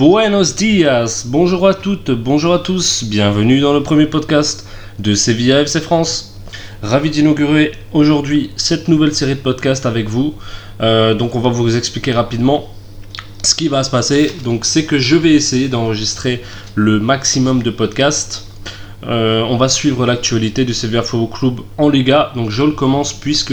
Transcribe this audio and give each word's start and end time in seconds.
Buenos 0.00 0.56
dias, 0.56 1.26
bonjour 1.26 1.68
à 1.68 1.74
toutes, 1.74 2.10
bonjour 2.10 2.54
à 2.54 2.58
tous, 2.60 3.04
bienvenue 3.04 3.60
dans 3.60 3.74
le 3.74 3.82
premier 3.82 4.06
podcast 4.06 4.66
de 4.98 5.14
Sevilla 5.14 5.60
FC 5.60 5.78
France. 5.78 6.40
Ravi 6.80 7.10
d'inaugurer 7.10 7.72
aujourd'hui 7.92 8.50
cette 8.56 8.88
nouvelle 8.88 9.14
série 9.14 9.34
de 9.34 9.40
podcasts 9.40 9.84
avec 9.84 10.08
vous. 10.08 10.32
Euh, 10.80 11.12
donc 11.12 11.34
on 11.34 11.40
va 11.40 11.50
vous 11.50 11.76
expliquer 11.76 12.12
rapidement 12.12 12.70
ce 13.42 13.54
qui 13.54 13.68
va 13.68 13.84
se 13.84 13.90
passer. 13.90 14.32
Donc 14.42 14.64
c'est 14.64 14.86
que 14.86 14.98
je 14.98 15.16
vais 15.16 15.34
essayer 15.34 15.68
d'enregistrer 15.68 16.40
le 16.76 16.98
maximum 16.98 17.62
de 17.62 17.70
podcasts. 17.70 18.46
Euh, 19.06 19.42
on 19.42 19.58
va 19.58 19.68
suivre 19.68 20.06
l'actualité 20.06 20.64
du 20.64 20.72
Sevilla 20.72 21.02
Football 21.02 21.38
Club 21.38 21.60
en 21.76 21.90
Liga. 21.90 22.32
Donc 22.36 22.48
je 22.48 22.62
le 22.62 22.72
commence 22.72 23.12
puisque 23.12 23.52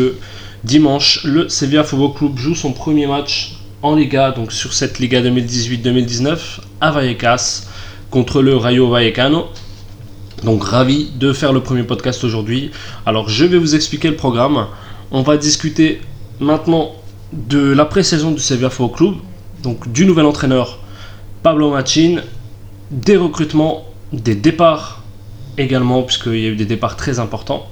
dimanche 0.64 1.26
le 1.26 1.50
Sevilla 1.50 1.84
Football 1.84 2.14
Club 2.14 2.38
joue 2.38 2.56
son 2.56 2.72
premier 2.72 3.06
match 3.06 3.57
en 3.84 3.96
Liga, 3.96 4.32
donc 4.32 4.52
sur 4.52 4.74
cette 4.74 5.00
Liga 5.00 5.22
2018-2019 5.22 6.60
à 6.82 6.92
Vallecas 6.92 7.68
contre 8.10 8.42
le 8.42 8.56
Rayo 8.56 8.90
Vallecano. 8.90 9.48
Donc 10.44 10.64
ravi 10.64 11.10
de 11.16 11.34
faire 11.34 11.54
le 11.54 11.62
premier 11.62 11.84
podcast 11.84 12.24
aujourd'hui. 12.24 12.72
Alors 13.06 13.30
je 13.30 13.46
vais 13.46 13.58
vous 13.58 13.76
expliquer 13.76 14.10
le 14.10 14.16
programme. 14.16 14.68
On 15.12 15.22
va 15.22 15.38
discuter 15.38 16.02
maintenant 16.40 16.92
de 17.34 17.60
la 17.60 17.86
pré-saison 17.86 18.32
du 18.32 18.40
Sevilla 18.40 18.70
Football 18.70 18.98
Club, 18.98 19.14
donc 19.64 19.92
du 19.92 20.06
nouvel 20.06 20.26
entraîneur 20.26 20.80
Pablo 21.44 21.72
Machin, 21.72 22.22
des 22.90 23.18
recrutements, 23.18 23.86
des 24.12 24.36
départs 24.36 25.04
également, 25.58 26.04
puisqu'il 26.04 26.40
y 26.40 26.46
a 26.46 26.50
eu 26.50 26.56
des 26.56 26.66
départs 26.66 26.96
très 26.96 27.20
importants, 27.20 27.68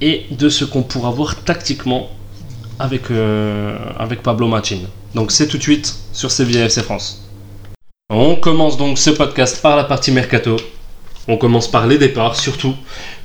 et 0.00 0.26
de 0.30 0.48
ce 0.48 0.64
qu'on 0.64 0.82
pourra 0.82 1.10
voir 1.10 1.36
tactiquement 1.42 2.08
avec, 2.80 3.10
euh, 3.10 3.76
avec 3.98 4.22
Pablo 4.22 4.48
Machin. 4.48 4.78
Donc 5.14 5.30
c'est 5.30 5.46
tout 5.46 5.58
de 5.58 5.62
suite 5.62 5.94
sur 6.12 6.30
Sevilla 6.30 6.64
FC 6.64 6.82
France. 6.82 7.28
On 8.08 8.34
commence 8.34 8.76
donc 8.76 8.98
ce 8.98 9.10
podcast 9.10 9.62
par 9.62 9.76
la 9.76 9.84
partie 9.84 10.10
mercato. 10.10 10.56
On 11.28 11.36
commence 11.36 11.70
par 11.70 11.86
les 11.86 11.98
départs 11.98 12.34
surtout, 12.34 12.74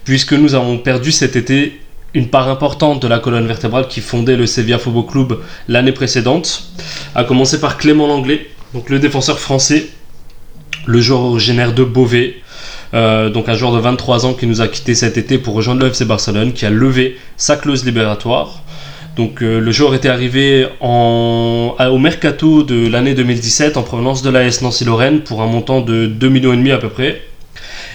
puisque 0.03 0.33
nous 0.33 0.53
avons 0.53 0.77
perdu 0.77 1.11
cet 1.11 1.35
été 1.35 1.79
une 2.13 2.27
part 2.29 2.49
importante 2.49 3.01
de 3.01 3.07
la 3.07 3.19
colonne 3.19 3.47
vertébrale 3.47 3.87
qui 3.87 4.01
fondait 4.01 4.35
le 4.35 4.45
Sevilla 4.45 4.77
Football 4.77 5.05
Club 5.05 5.39
l'année 5.67 5.91
précédente, 5.91 6.69
à 7.15 7.23
commencer 7.23 7.59
par 7.59 7.77
Clément 7.77 8.07
Langlais, 8.07 8.47
donc 8.73 8.89
le 8.89 8.99
défenseur 8.99 9.39
français, 9.39 9.87
le 10.85 11.01
joueur 11.01 11.21
originaire 11.21 11.73
de 11.73 11.83
Beauvais, 11.83 12.35
euh, 12.93 13.29
donc 13.29 13.49
un 13.49 13.55
joueur 13.55 13.73
de 13.73 13.79
23 13.79 14.25
ans 14.25 14.33
qui 14.33 14.47
nous 14.47 14.61
a 14.61 14.67
quitté 14.67 14.95
cet 14.95 15.17
été 15.17 15.37
pour 15.37 15.55
rejoindre 15.55 15.81
le 15.81 15.87
FC 15.87 16.05
Barcelone, 16.05 16.53
qui 16.53 16.65
a 16.65 16.69
levé 16.69 17.17
sa 17.37 17.57
clause 17.57 17.83
libératoire. 17.83 18.61
Donc 19.15 19.41
euh, 19.41 19.59
le 19.59 19.71
joueur 19.71 19.95
était 19.95 20.09
arrivé 20.09 20.67
au 20.81 21.97
mercato 21.97 22.63
de 22.63 22.87
l'année 22.87 23.13
2017 23.13 23.77
en 23.77 23.83
provenance 23.83 24.21
de 24.21 24.29
l'AS 24.29 24.61
Nancy-Lorraine 24.61 25.21
pour 25.21 25.41
un 25.41 25.47
montant 25.47 25.81
de 25.81 26.07
2,5 26.07 26.27
millions 26.27 26.75
à 26.75 26.79
peu 26.79 26.89
près. 26.89 27.21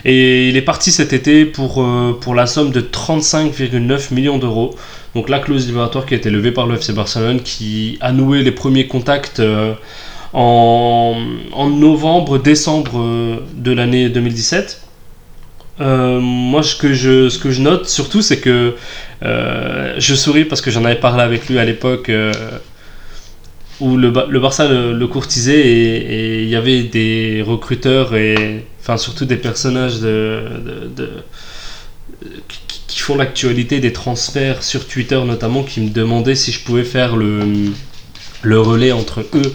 Et 0.06 0.48
il 0.48 0.56
est 0.56 0.62
parti 0.62 0.92
cet 0.92 1.12
été 1.12 1.44
pour, 1.44 1.82
euh, 1.82 2.18
la 2.34 2.46
somme 2.46 2.70
de 2.70 2.80
35,9 2.80 4.14
millions 4.14 4.38
d'euros. 4.38 4.74
Donc 5.14 5.28
la 5.28 5.40
clause 5.40 5.66
libératoire 5.66 6.06
qui 6.06 6.14
a 6.14 6.16
été 6.16 6.30
levée 6.30 6.52
par 6.52 6.66
le 6.66 6.78
Barcelone 6.94 7.40
qui 7.40 7.98
a 8.00 8.12
noué 8.12 8.42
les 8.42 8.52
premiers 8.52 8.86
contacts 8.86 9.40
euh, 9.40 9.74
en, 10.32 11.16
en 11.52 11.68
novembre-décembre 11.68 13.42
de 13.56 13.72
l'année 13.72 14.08
2017. 14.08 14.80
Euh, 15.80 16.20
moi, 16.20 16.62
ce 16.62 16.76
que, 16.76 16.92
je, 16.92 17.60
note 17.60 17.88
surtout, 17.88 18.20
c'est 18.22 18.40
que 18.40 18.74
euh, 19.22 19.94
je 19.98 20.14
souris 20.14 20.44
parce 20.44 20.60
que 20.60 20.70
j'en 20.70 20.84
avais 20.84 21.00
parlé 21.00 21.22
avec 21.22 21.48
lui 21.48 21.58
à 21.58 21.64
l'époque 21.64 22.10
euh, 22.10 22.32
où 23.80 23.96
le, 23.96 24.10
Barça 24.10 24.68
le, 24.68 25.06
courtisait 25.06 25.60
et 25.60 26.42
il 26.42 26.48
y 26.48 26.56
avait 26.56 26.82
des 26.82 27.42
recruteurs 27.46 28.14
et 28.14 28.66
enfin 28.80 28.98
surtout 28.98 29.24
des 29.24 29.36
personnages 29.36 30.00
qui, 32.86 32.98
font 32.98 33.16
l'actualité 33.16 33.80
des 33.80 33.94
transferts 33.94 34.62
sur 34.62 34.86
Twitter 34.86 35.18
notamment 35.24 35.62
qui 35.62 35.80
me 35.80 35.88
demandaient 35.88 36.34
si 36.34 36.52
je 36.52 36.62
pouvais 36.62 36.84
faire 36.84 37.16
le, 37.16 37.40
le 38.42 38.60
relais 38.60 38.92
entre 38.92 39.20
eux 39.32 39.54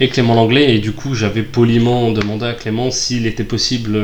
et 0.00 0.08
Clément 0.08 0.34
Langlais. 0.34 0.74
Et 0.74 0.78
du 0.78 0.92
coup 0.92 1.14
j'avais 1.14 1.42
poliment 1.42 2.10
demandé 2.12 2.46
à 2.46 2.54
Clément 2.54 2.90
s'il 2.90 3.26
était 3.26 3.44
possible 3.44 4.00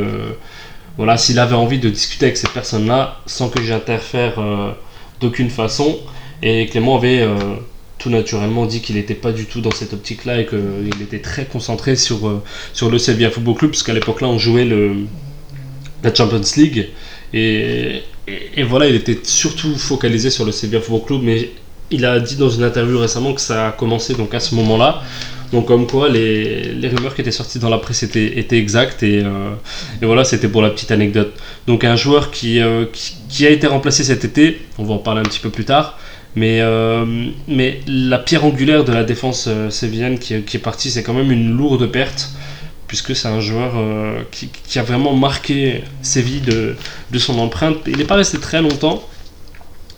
voilà, 0.96 1.16
s'il 1.16 1.38
avait 1.38 1.54
envie 1.54 1.78
de 1.78 1.88
discuter 1.88 2.26
avec 2.26 2.36
ces 2.36 2.48
personnes-là 2.48 3.20
sans 3.26 3.48
que 3.48 3.62
j'interfère 3.62 4.38
euh, 4.38 4.72
d'aucune 5.20 5.50
façon. 5.50 5.98
Et 6.42 6.66
Clément 6.66 6.96
avait 6.96 7.20
euh, 7.20 7.36
tout 7.98 8.10
naturellement 8.10 8.66
dit 8.66 8.80
qu'il 8.80 8.96
n'était 8.96 9.14
pas 9.14 9.32
du 9.32 9.46
tout 9.46 9.60
dans 9.60 9.70
cette 9.70 9.92
optique-là 9.92 10.40
et 10.40 10.46
qu'il 10.46 11.02
était 11.02 11.20
très 11.20 11.44
concentré 11.44 11.96
sur, 11.96 12.28
euh, 12.28 12.42
sur 12.72 12.90
le 12.90 12.98
Sevilla 12.98 13.30
Football 13.30 13.54
Club, 13.54 13.70
puisqu'à 13.70 13.94
l'époque-là, 13.94 14.28
on 14.28 14.38
jouait 14.38 14.64
le, 14.64 15.06
la 16.02 16.14
Champions 16.14 16.42
League. 16.56 16.88
Et, 17.32 18.02
et, 18.26 18.62
voilà, 18.62 18.88
il 18.88 18.94
était 18.94 19.18
surtout 19.22 19.74
focalisé 19.76 20.28
sur 20.30 20.44
le 20.44 20.52
Sevilla 20.52 20.80
Football 20.80 21.06
Club, 21.06 21.20
mais 21.22 21.50
il 21.90 22.04
a 22.04 22.20
dit 22.20 22.36
dans 22.36 22.50
une 22.50 22.64
interview 22.64 22.98
récemment 22.98 23.32
que 23.32 23.40
ça 23.40 23.68
a 23.68 23.72
commencé 23.72 24.14
donc 24.14 24.34
à 24.34 24.40
ce 24.40 24.54
moment-là. 24.56 25.02
Donc 25.52 25.66
comme 25.66 25.86
quoi 25.86 26.08
les, 26.08 26.72
les, 26.72 26.88
rumeurs 26.88 27.14
qui 27.14 27.20
étaient 27.20 27.30
sorties 27.30 27.58
dans 27.58 27.68
la 27.68 27.76
presse 27.78 28.02
étaient, 28.02 28.56
exactes 28.56 29.02
et, 29.02 29.22
euh, 29.22 29.50
et 30.00 30.06
voilà 30.06 30.24
c'était 30.24 30.48
pour 30.48 30.62
la 30.62 30.70
petite 30.70 30.90
anecdote. 30.90 31.34
Donc 31.66 31.84
un 31.84 31.96
joueur 31.96 32.30
qui, 32.30 32.60
euh, 32.60 32.86
qui, 33.28 33.46
a 33.46 33.50
été 33.50 33.66
remplacé 33.66 34.02
cet 34.02 34.24
été, 34.24 34.62
on 34.78 34.84
va 34.84 34.94
en 34.94 34.98
parler 34.98 35.20
un 35.20 35.24
petit 35.24 35.40
peu 35.40 35.50
plus 35.50 35.66
tard, 35.66 35.98
mais, 36.36 36.60
euh, 36.62 37.04
mais 37.48 37.80
la 37.86 38.18
pierre 38.18 38.46
angulaire 38.46 38.84
de 38.84 38.92
la 38.92 39.04
défense 39.04 39.48
sévillane 39.68 40.18
qui, 40.18 40.40
qui, 40.42 40.56
est 40.56 40.60
partie 40.60 40.90
c'est 40.90 41.02
quand 41.02 41.14
même 41.14 41.30
une 41.30 41.54
lourde 41.54 41.86
perte 41.86 42.30
puisque 42.88 43.14
c'est 43.14 43.28
un 43.28 43.40
joueur 43.40 43.72
qui, 44.30 44.48
qui, 44.48 44.78
a 44.78 44.82
vraiment 44.82 45.14
marqué 45.14 45.82
Séville 46.02 46.42
de, 46.42 46.76
de 47.10 47.18
son 47.18 47.38
empreinte. 47.38 47.78
Il 47.86 47.96
n'est 47.96 48.04
pas 48.04 48.16
resté 48.16 48.38
très 48.38 48.60
longtemps, 48.60 49.02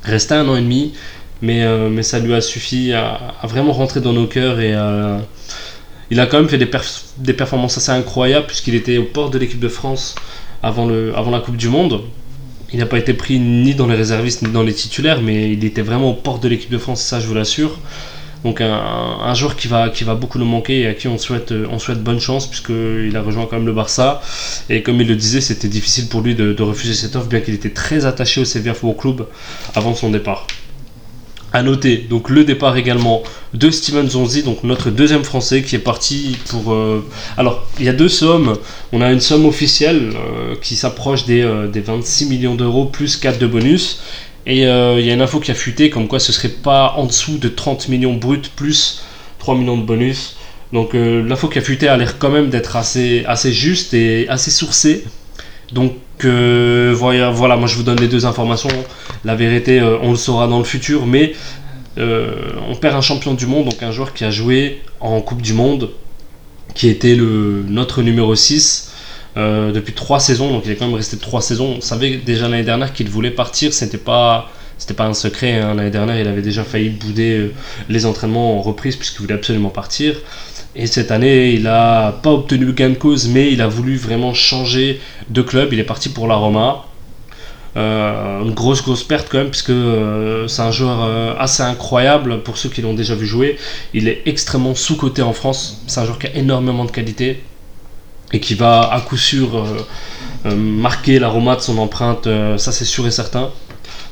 resté 0.04 0.34
un 0.34 0.46
an 0.46 0.54
et 0.54 0.60
demi, 0.60 0.94
mais, 1.42 1.66
mais 1.90 2.04
ça 2.04 2.20
lui 2.20 2.34
a 2.34 2.40
suffi 2.40 2.92
à, 2.92 3.34
vraiment 3.44 3.72
rentrer 3.72 4.00
dans 4.00 4.12
nos 4.12 4.26
cœurs 4.26 4.60
et 4.60 4.74
euh, 4.74 5.18
il 6.10 6.20
a 6.20 6.26
quand 6.26 6.38
même 6.38 6.48
fait 6.48 6.58
des, 6.58 7.32
performances 7.32 7.78
assez 7.78 7.90
incroyables 7.90 8.46
puisqu'il 8.46 8.74
était 8.74 8.98
au 8.98 9.04
port 9.04 9.30
de 9.30 9.38
l'équipe 9.38 9.60
de 9.60 9.68
France 9.68 10.14
avant, 10.62 10.86
la 10.86 11.40
Coupe 11.40 11.56
du 11.56 11.68
Monde. 11.68 12.02
Il 12.72 12.78
n'a 12.78 12.86
pas 12.86 12.98
été 12.98 13.14
pris 13.14 13.38
ni 13.38 13.74
dans 13.74 13.86
les 13.86 13.94
réservistes 13.94 14.42
ni 14.42 14.50
dans 14.50 14.62
les 14.62 14.74
titulaires, 14.74 15.22
mais 15.22 15.52
il 15.52 15.64
était 15.64 15.82
vraiment 15.82 16.10
au 16.10 16.14
port 16.14 16.40
de 16.40 16.48
l'équipe 16.48 16.70
de 16.70 16.78
France, 16.78 17.02
ça 17.02 17.20
je 17.20 17.26
vous 17.26 17.34
l'assure. 17.34 17.78
Donc 18.44 18.60
un, 18.60 19.32
joueur 19.34 19.56
qui 19.56 19.68
va, 19.68 19.88
qui 19.88 20.04
va 20.04 20.14
beaucoup 20.14 20.38
nous 20.38 20.44
manquer 20.44 20.80
et 20.80 20.86
à 20.86 20.92
qui 20.92 21.08
on 21.08 21.16
souhaite, 21.16 21.52
on 21.52 21.78
souhaite 21.78 22.02
bonne 22.02 22.20
chance 22.20 22.46
puisqu'il 22.46 23.16
a 23.16 23.22
rejoint 23.22 23.46
quand 23.46 23.56
même 23.56 23.66
le 23.66 23.72
Barça. 23.72 24.20
Et 24.68 24.82
comme 24.82 25.00
il 25.00 25.08
le 25.08 25.16
disait, 25.16 25.40
c'était 25.40 25.68
difficile 25.68 26.08
pour 26.08 26.20
lui 26.20 26.34
de, 26.34 26.52
de 26.52 26.62
refuser 26.62 26.92
cette 26.92 27.16
offre 27.16 27.28
bien 27.28 27.40
qu'il 27.40 27.54
était 27.54 27.70
très 27.70 28.04
attaché 28.04 28.42
au 28.42 28.44
Sevilla 28.44 28.74
Football 28.74 28.96
Club 29.00 29.26
avant 29.74 29.94
son 29.94 30.10
départ. 30.10 30.46
À 31.54 31.62
noter 31.62 31.98
donc 31.98 32.30
le 32.30 32.42
départ 32.42 32.76
également 32.76 33.22
de 33.52 33.70
Steven 33.70 34.10
Zonzi, 34.10 34.42
donc 34.42 34.64
notre 34.64 34.90
deuxième 34.90 35.22
français 35.22 35.62
qui 35.62 35.76
est 35.76 35.78
parti 35.78 36.36
pour. 36.48 36.72
Euh, 36.72 37.06
alors 37.36 37.64
il 37.78 37.84
y 37.84 37.88
a 37.88 37.92
deux 37.92 38.08
sommes. 38.08 38.58
On 38.92 39.00
a 39.00 39.12
une 39.12 39.20
somme 39.20 39.46
officielle 39.46 40.14
euh, 40.16 40.56
qui 40.60 40.74
s'approche 40.74 41.26
des, 41.26 41.42
euh, 41.42 41.68
des, 41.68 41.78
26 41.78 42.26
millions 42.26 42.56
d'euros 42.56 42.86
plus 42.86 43.16
4 43.16 43.38
de 43.38 43.46
bonus. 43.46 44.02
Et 44.46 44.62
il 44.62 45.06
y 45.06 45.10
a 45.10 45.14
une 45.14 45.22
info 45.22 45.38
qui 45.38 45.52
a 45.52 45.54
fuité 45.54 45.90
comme 45.90 46.08
quoi 46.08 46.18
ce 46.18 46.32
serait 46.32 46.48
pas 46.48 46.94
en 46.96 47.06
dessous 47.06 47.38
de 47.38 47.48
30 47.48 47.88
millions 47.88 48.14
bruts 48.14 48.50
plus 48.56 49.04
3 49.38 49.54
millions 49.54 49.78
de 49.78 49.84
bonus. 49.84 50.36
Donc 50.72 50.90
l'info 50.92 51.46
qui 51.46 51.60
a 51.60 51.62
fuité 51.62 51.86
a 51.86 51.96
l'air 51.96 52.18
quand 52.18 52.30
même 52.30 52.50
d'être 52.50 52.74
assez, 52.74 53.24
assez 53.26 53.52
juste 53.52 53.94
et 53.94 54.28
assez 54.28 54.50
sourcée. 54.50 55.04
Donc 55.72 55.92
voilà, 56.22 57.30
voilà, 57.30 57.56
moi 57.56 57.66
je 57.66 57.76
vous 57.76 57.82
donne 57.82 58.00
les 58.00 58.08
deux 58.08 58.26
informations. 58.26 58.70
La 59.24 59.34
vérité, 59.34 59.80
euh, 59.80 59.98
on 60.02 60.10
le 60.10 60.16
saura 60.16 60.46
dans 60.46 60.58
le 60.58 60.64
futur, 60.64 61.06
mais 61.06 61.34
euh, 61.98 62.34
on 62.68 62.74
perd 62.74 62.96
un 62.96 63.00
champion 63.00 63.34
du 63.34 63.46
monde, 63.46 63.66
donc 63.66 63.82
un 63.82 63.90
joueur 63.90 64.12
qui 64.12 64.24
a 64.24 64.30
joué 64.30 64.82
en 65.00 65.20
Coupe 65.20 65.42
du 65.42 65.54
Monde, 65.54 65.90
qui 66.74 66.88
était 66.88 67.16
notre 67.16 68.02
numéro 68.02 68.34
6 68.34 68.92
euh, 69.36 69.72
depuis 69.72 69.92
trois 69.92 70.20
saisons, 70.20 70.50
donc 70.50 70.62
il 70.66 70.72
est 70.72 70.76
quand 70.76 70.86
même 70.86 70.94
resté 70.94 71.16
trois 71.16 71.40
saisons. 71.40 71.76
On 71.78 71.80
savait 71.80 72.16
déjà 72.16 72.48
l'année 72.48 72.64
dernière 72.64 72.92
qu'il 72.92 73.08
voulait 73.08 73.30
partir, 73.30 73.72
c'était 73.72 73.98
pas. 73.98 74.50
C'était 74.76 74.94
pas 74.94 75.06
un 75.06 75.14
secret, 75.14 75.60
hein. 75.60 75.74
l'année 75.74 75.92
dernière 75.92 76.18
il 76.18 76.26
avait 76.26 76.42
déjà 76.42 76.64
failli 76.64 76.90
bouder 76.90 77.52
les 77.88 78.06
entraînements 78.06 78.58
en 78.58 78.60
reprise 78.60 78.96
puisqu'il 78.96 79.20
voulait 79.20 79.36
absolument 79.36 79.70
partir. 79.70 80.16
Et 80.76 80.86
cette 80.86 81.10
année, 81.10 81.52
il 81.52 81.64
n'a 81.64 82.12
pas 82.22 82.30
obtenu 82.30 82.72
gain 82.72 82.90
de 82.90 82.94
cause, 82.94 83.28
mais 83.28 83.52
il 83.52 83.60
a 83.60 83.68
voulu 83.68 83.96
vraiment 83.96 84.34
changer 84.34 85.00
de 85.28 85.42
club. 85.42 85.72
Il 85.72 85.78
est 85.78 85.84
parti 85.84 86.08
pour 86.08 86.26
la 86.26 86.34
Roma. 86.34 86.84
Euh, 87.76 88.42
une 88.42 88.54
grosse, 88.54 88.82
grosse 88.82 89.02
perte 89.02 89.28
quand 89.30 89.38
même, 89.38 89.50
puisque 89.50 89.70
euh, 89.70 90.46
c'est 90.46 90.62
un 90.62 90.70
joueur 90.70 91.02
euh, 91.02 91.34
assez 91.38 91.62
incroyable 91.62 92.42
pour 92.42 92.56
ceux 92.56 92.68
qui 92.68 92.82
l'ont 92.82 92.94
déjà 92.94 93.14
vu 93.14 93.26
jouer. 93.26 93.58
Il 93.92 94.08
est 94.08 94.22
extrêmement 94.26 94.74
sous-coté 94.74 95.22
en 95.22 95.32
France. 95.32 95.82
C'est 95.86 96.00
un 96.00 96.04
joueur 96.04 96.18
qui 96.18 96.26
a 96.26 96.34
énormément 96.34 96.84
de 96.84 96.90
qualité 96.90 97.42
et 98.32 98.40
qui 98.40 98.54
va 98.54 98.92
à 98.92 99.00
coup 99.00 99.16
sûr 99.16 99.64
marquer 100.44 101.20
la 101.20 101.28
Roma 101.28 101.54
de 101.56 101.60
son 101.60 101.78
empreinte. 101.78 102.28
ça, 102.56 102.72
c'est 102.72 102.84
sûr 102.84 103.06
et 103.06 103.12
certain. 103.12 103.50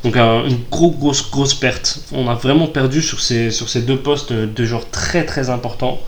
Donc 0.04 0.16
une 0.16 0.60
grosse, 0.70 0.96
grosse, 0.98 1.30
grosse 1.30 1.54
perte. 1.54 2.00
On 2.12 2.28
a 2.28 2.34
vraiment 2.34 2.68
perdu 2.68 3.02
sur 3.02 3.20
ces, 3.20 3.50
sur 3.50 3.68
ces 3.68 3.82
deux 3.82 3.98
postes 3.98 4.32
de 4.32 4.64
joueurs 4.64 4.88
très, 4.90 5.24
très 5.24 5.50
importants. 5.50 5.98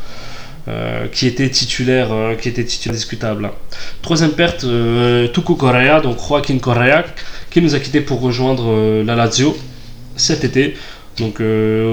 Qui 1.13 1.27
était 1.27 1.51
titulaire, 1.51 2.09
qui 2.41 2.49
était 2.49 2.65
titulaire 2.65 2.95
discutable. 2.95 3.51
Troisième 4.01 4.31
perte, 4.33 4.65
Tuku 5.33 5.57
Correa, 5.57 6.01
donc 6.01 6.19
Joaquin 6.27 6.59
Correa, 6.59 7.05
qui 7.51 7.61
nous 7.61 7.75
a 7.75 7.79
quitté 7.79 8.01
pour 8.01 8.21
rejoindre 8.21 9.03
la 9.03 9.15
Lazio 9.15 9.57
cet 10.17 10.43
été. 10.45 10.75
Donc 11.19 11.43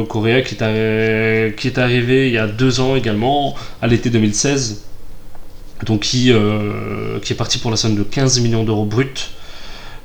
Correa 0.07 0.41
qui 0.41 0.55
est, 0.61 1.55
qui 1.57 1.67
est 1.67 1.77
arrivé 1.77 2.27
il 2.27 2.33
y 2.33 2.37
a 2.37 2.47
deux 2.47 2.79
ans 2.79 2.95
également, 2.95 3.55
à 3.81 3.87
l'été 3.87 4.09
2016 4.09 4.85
donc 5.85 6.01
qui, 6.01 6.31
euh, 6.31 7.19
qui 7.19 7.33
est 7.33 7.35
parti 7.35 7.57
pour 7.57 7.71
la 7.71 7.77
somme 7.77 7.95
de 7.95 8.03
15 8.03 8.39
millions 8.39 8.63
d'euros 8.63 8.85
bruts. 8.85 9.31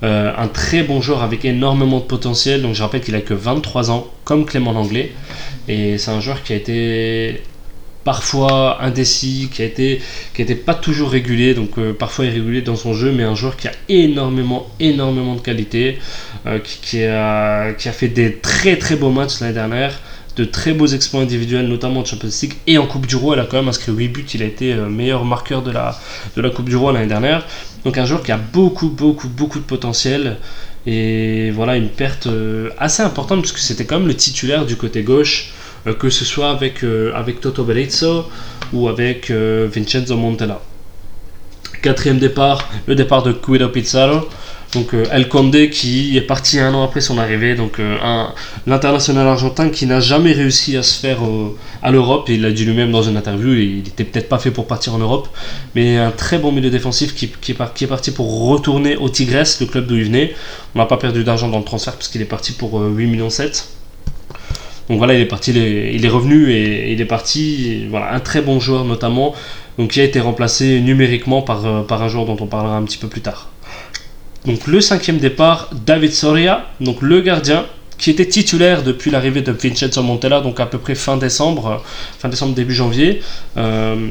Euh, 0.03 0.33
un 0.37 0.49
très 0.49 0.83
bon 0.83 1.01
joueur 1.01 1.23
avec 1.23 1.45
énormément 1.45 1.99
de 1.99 2.05
potentiel. 2.05 2.63
Donc 2.63 2.75
je 2.75 2.83
rappelle 2.83 3.01
qu'il 3.01 3.15
a 3.15 3.21
que 3.21 3.35
23 3.35 3.91
ans, 3.91 4.07
comme 4.25 4.45
Clément 4.45 4.73
Langlais. 4.73 5.13
Et 5.69 5.99
c'est 5.99 6.11
un 6.11 6.21
joueur 6.21 6.43
qui 6.43 6.53
a 6.53 6.57
été 6.57 7.43
parfois 8.07 8.83
indécis, 8.83 9.51
qui 9.53 9.61
a 9.61 9.67
été, 9.67 10.01
qui 10.33 10.41
était 10.41 10.55
pas 10.55 10.75
toujours 10.75 11.11
régulier, 11.11 11.53
donc 11.53 11.77
euh, 11.77 11.93
parfois 11.93 12.25
irrégulier 12.25 12.63
dans 12.63 12.77
son 12.77 12.95
jeu, 12.95 13.13
mais 13.13 13.25
un 13.25 13.35
joueur 13.35 13.57
qui 13.59 13.69
a 13.69 13.73
énormément, 13.91 14.67
énormément 14.81 15.35
de 15.35 15.41
qualité, 15.41 15.99
qui, 16.65 16.79
qui, 16.81 17.05
a, 17.05 17.73
qui 17.75 17.89
a 17.89 17.93
fait 17.93 18.09
des 18.09 18.37
très 18.37 18.77
très 18.79 18.97
beaux 18.97 19.11
matchs 19.11 19.41
l'année 19.41 19.53
dernière 19.53 20.01
de 20.37 20.45
très 20.45 20.73
beaux 20.73 20.87
exploits 20.87 21.23
individuels, 21.23 21.67
notamment 21.67 22.01
en 22.01 22.05
Champions 22.05 22.29
League 22.43 22.55
et 22.67 22.79
en 22.79 22.87
Coupe 22.87 23.07
du 23.07 23.17
Roi. 23.17 23.35
Elle 23.35 23.41
a 23.41 23.47
quand 23.47 23.57
même 23.57 23.69
inscrit 23.69 23.93
8 23.93 24.09
buts. 24.09 24.27
Il 24.35 24.43
a 24.43 24.47
été 24.47 24.73
euh, 24.73 24.89
meilleur 24.89 25.25
marqueur 25.25 25.63
de 25.63 25.71
la, 25.71 25.99
de 26.37 26.43
la 26.43 26.51
Coupe 26.51 26.69
du 26.69 26.77
Roi 26.77 26.93
l'année 26.93 27.07
dernière. 27.07 27.47
Donc 27.85 27.97
un 27.97 28.05
joueur 28.05 28.23
qui 28.23 28.33
a 28.33 28.37
beaucoup, 28.37 28.89
beaucoup, 28.89 29.29
beaucoup 29.29 29.59
de 29.59 29.65
potentiel. 29.65 30.37
Et 30.87 31.51
voilà, 31.53 31.77
une 31.77 31.89
perte 31.89 32.27
euh, 32.27 32.71
assez 32.79 33.03
importante 33.03 33.41
puisque 33.41 33.59
c'était 33.59 33.87
quand 33.87 33.99
même 33.99 34.09
le 34.09 34.15
titulaire 34.15 34.67
du 34.67 34.77
côté 34.77 35.03
gauche, 35.03 35.53
euh, 35.53 35.66
que 35.95 36.11
ce 36.11 36.25
soit 36.25 36.51
avec, 36.51 36.85
avec 37.15 37.41
Toto 37.41 37.65
Berizzo 37.65 38.27
ou 38.73 38.89
avec 38.89 39.31
Vincenzo 39.31 40.17
Montella. 40.17 40.61
Quatrième 41.83 42.19
départ, 42.19 42.69
le 42.87 42.95
départ 42.95 43.23
de 43.23 43.33
Guido 43.33 43.69
Pizarro. 43.69 44.29
Donc 44.75 44.95
euh, 44.95 45.05
El 45.13 45.29
Conde 45.29 45.71
qui 45.71 46.17
est 46.17 46.23
parti 46.23 46.59
un 46.59 46.75
an 46.75 46.83
après 46.83 47.01
son 47.01 47.19
arrivée, 47.19 47.55
donc 47.55 47.79
euh, 47.79 47.97
l'international 48.67 49.27
argentin 49.27 49.71
qui 49.71 49.87
n'a 49.87 50.01
jamais 50.01 50.33
réussi 50.33 50.77
à 50.77 50.83
se 50.83 50.99
faire 50.99 51.25
euh, 51.25 51.57
à 51.83 51.91
l'Europe, 51.91 52.29
il 52.29 52.43
l'a 52.43 52.51
dit 52.51 52.65
lui-même 52.65 52.91
dans 52.91 53.03
une 53.03 53.17
interview, 53.17 53.55
il 53.55 53.77
n'était 53.85 54.05
peut-être 54.05 54.29
pas 54.29 54.39
fait 54.39 54.51
pour 54.51 54.67
partir 54.67 54.95
en 54.95 54.99
Europe, 54.99 55.29
mais 55.75 55.97
un 55.97 56.11
très 56.11 56.39
bon 56.39 56.51
milieu 56.53 56.71
défensif 56.71 57.15
qui, 57.15 57.31
est, 57.49 57.55
parti 57.55 58.11
pour 58.11 58.49
retourner 58.49 58.97
au 58.97 59.09
Tigres, 59.09 59.45
le 59.61 59.67
club 59.67 59.87
d'où 59.87 59.97
il 59.97 60.05
venait. 60.05 60.35
On 60.75 60.81
n'a 60.81 60.87
pas 60.87 60.97
perdu 60.99 61.23
d'argent 61.23 61.49
dans 61.49 61.59
le 61.59 61.65
transfert 61.65 61.95
parce 61.95 62.09
qu'il 62.09 62.21
est 62.21 62.27
parti 62.27 62.53
pour 62.53 62.81
8 62.81 63.07
millions 63.07 63.31
7. 63.31 63.76
Donc 64.89 64.99
voilà, 64.99 65.15
il 65.15 65.21
est 65.21 65.27
parti, 65.27 65.51
il 65.51 66.05
est, 66.05 66.09
revenu 66.09 66.53
et 66.53 66.93
il 66.93 67.01
est 67.01 67.07
parti. 67.07 67.89
un 67.93 68.21
très 68.21 68.41
bon 68.41 68.61
joueur 68.61 68.85
notamment, 68.85 69.35
donc 69.79 69.91
qui 69.93 70.01
a 70.01 70.05
été 70.05 70.21
remplacé 70.21 70.81
numériquement 70.81 71.43
par, 71.43 71.85
par 71.87 72.03
un 72.03 72.09
joueur 72.09 72.25
dont 72.27 72.37
on 72.41 72.47
parlera 72.47 72.77
un 72.77 72.83
petit 72.85 72.99
peu 72.99 73.09
plus 73.09 73.21
tard. 73.21 73.51
Donc 74.47 74.69
le 74.69 74.81
cinquième 74.81 75.19
départ, 75.19 75.71
David 75.73 76.13
Soria, 76.13 76.67
donc 76.81 77.03
le 77.03 77.21
gardien, 77.21 77.67
qui 77.99 78.11
était 78.11 78.27
titulaire 78.27 78.85
depuis 78.85 79.11
l'arrivée 79.11 79.43
de 79.43 79.51
Vincenzo 79.51 80.03
Montella, 80.03 80.41
donc 80.41 80.61
à 80.61 80.67
peu 80.67 80.79
près 80.79 80.95
fin 80.95 81.17
décembre, 81.17 81.83
fin 82.19 82.29
décembre, 82.29 82.55
début 82.55 82.75
janvier. 82.75 83.23
Euh, 83.57 84.11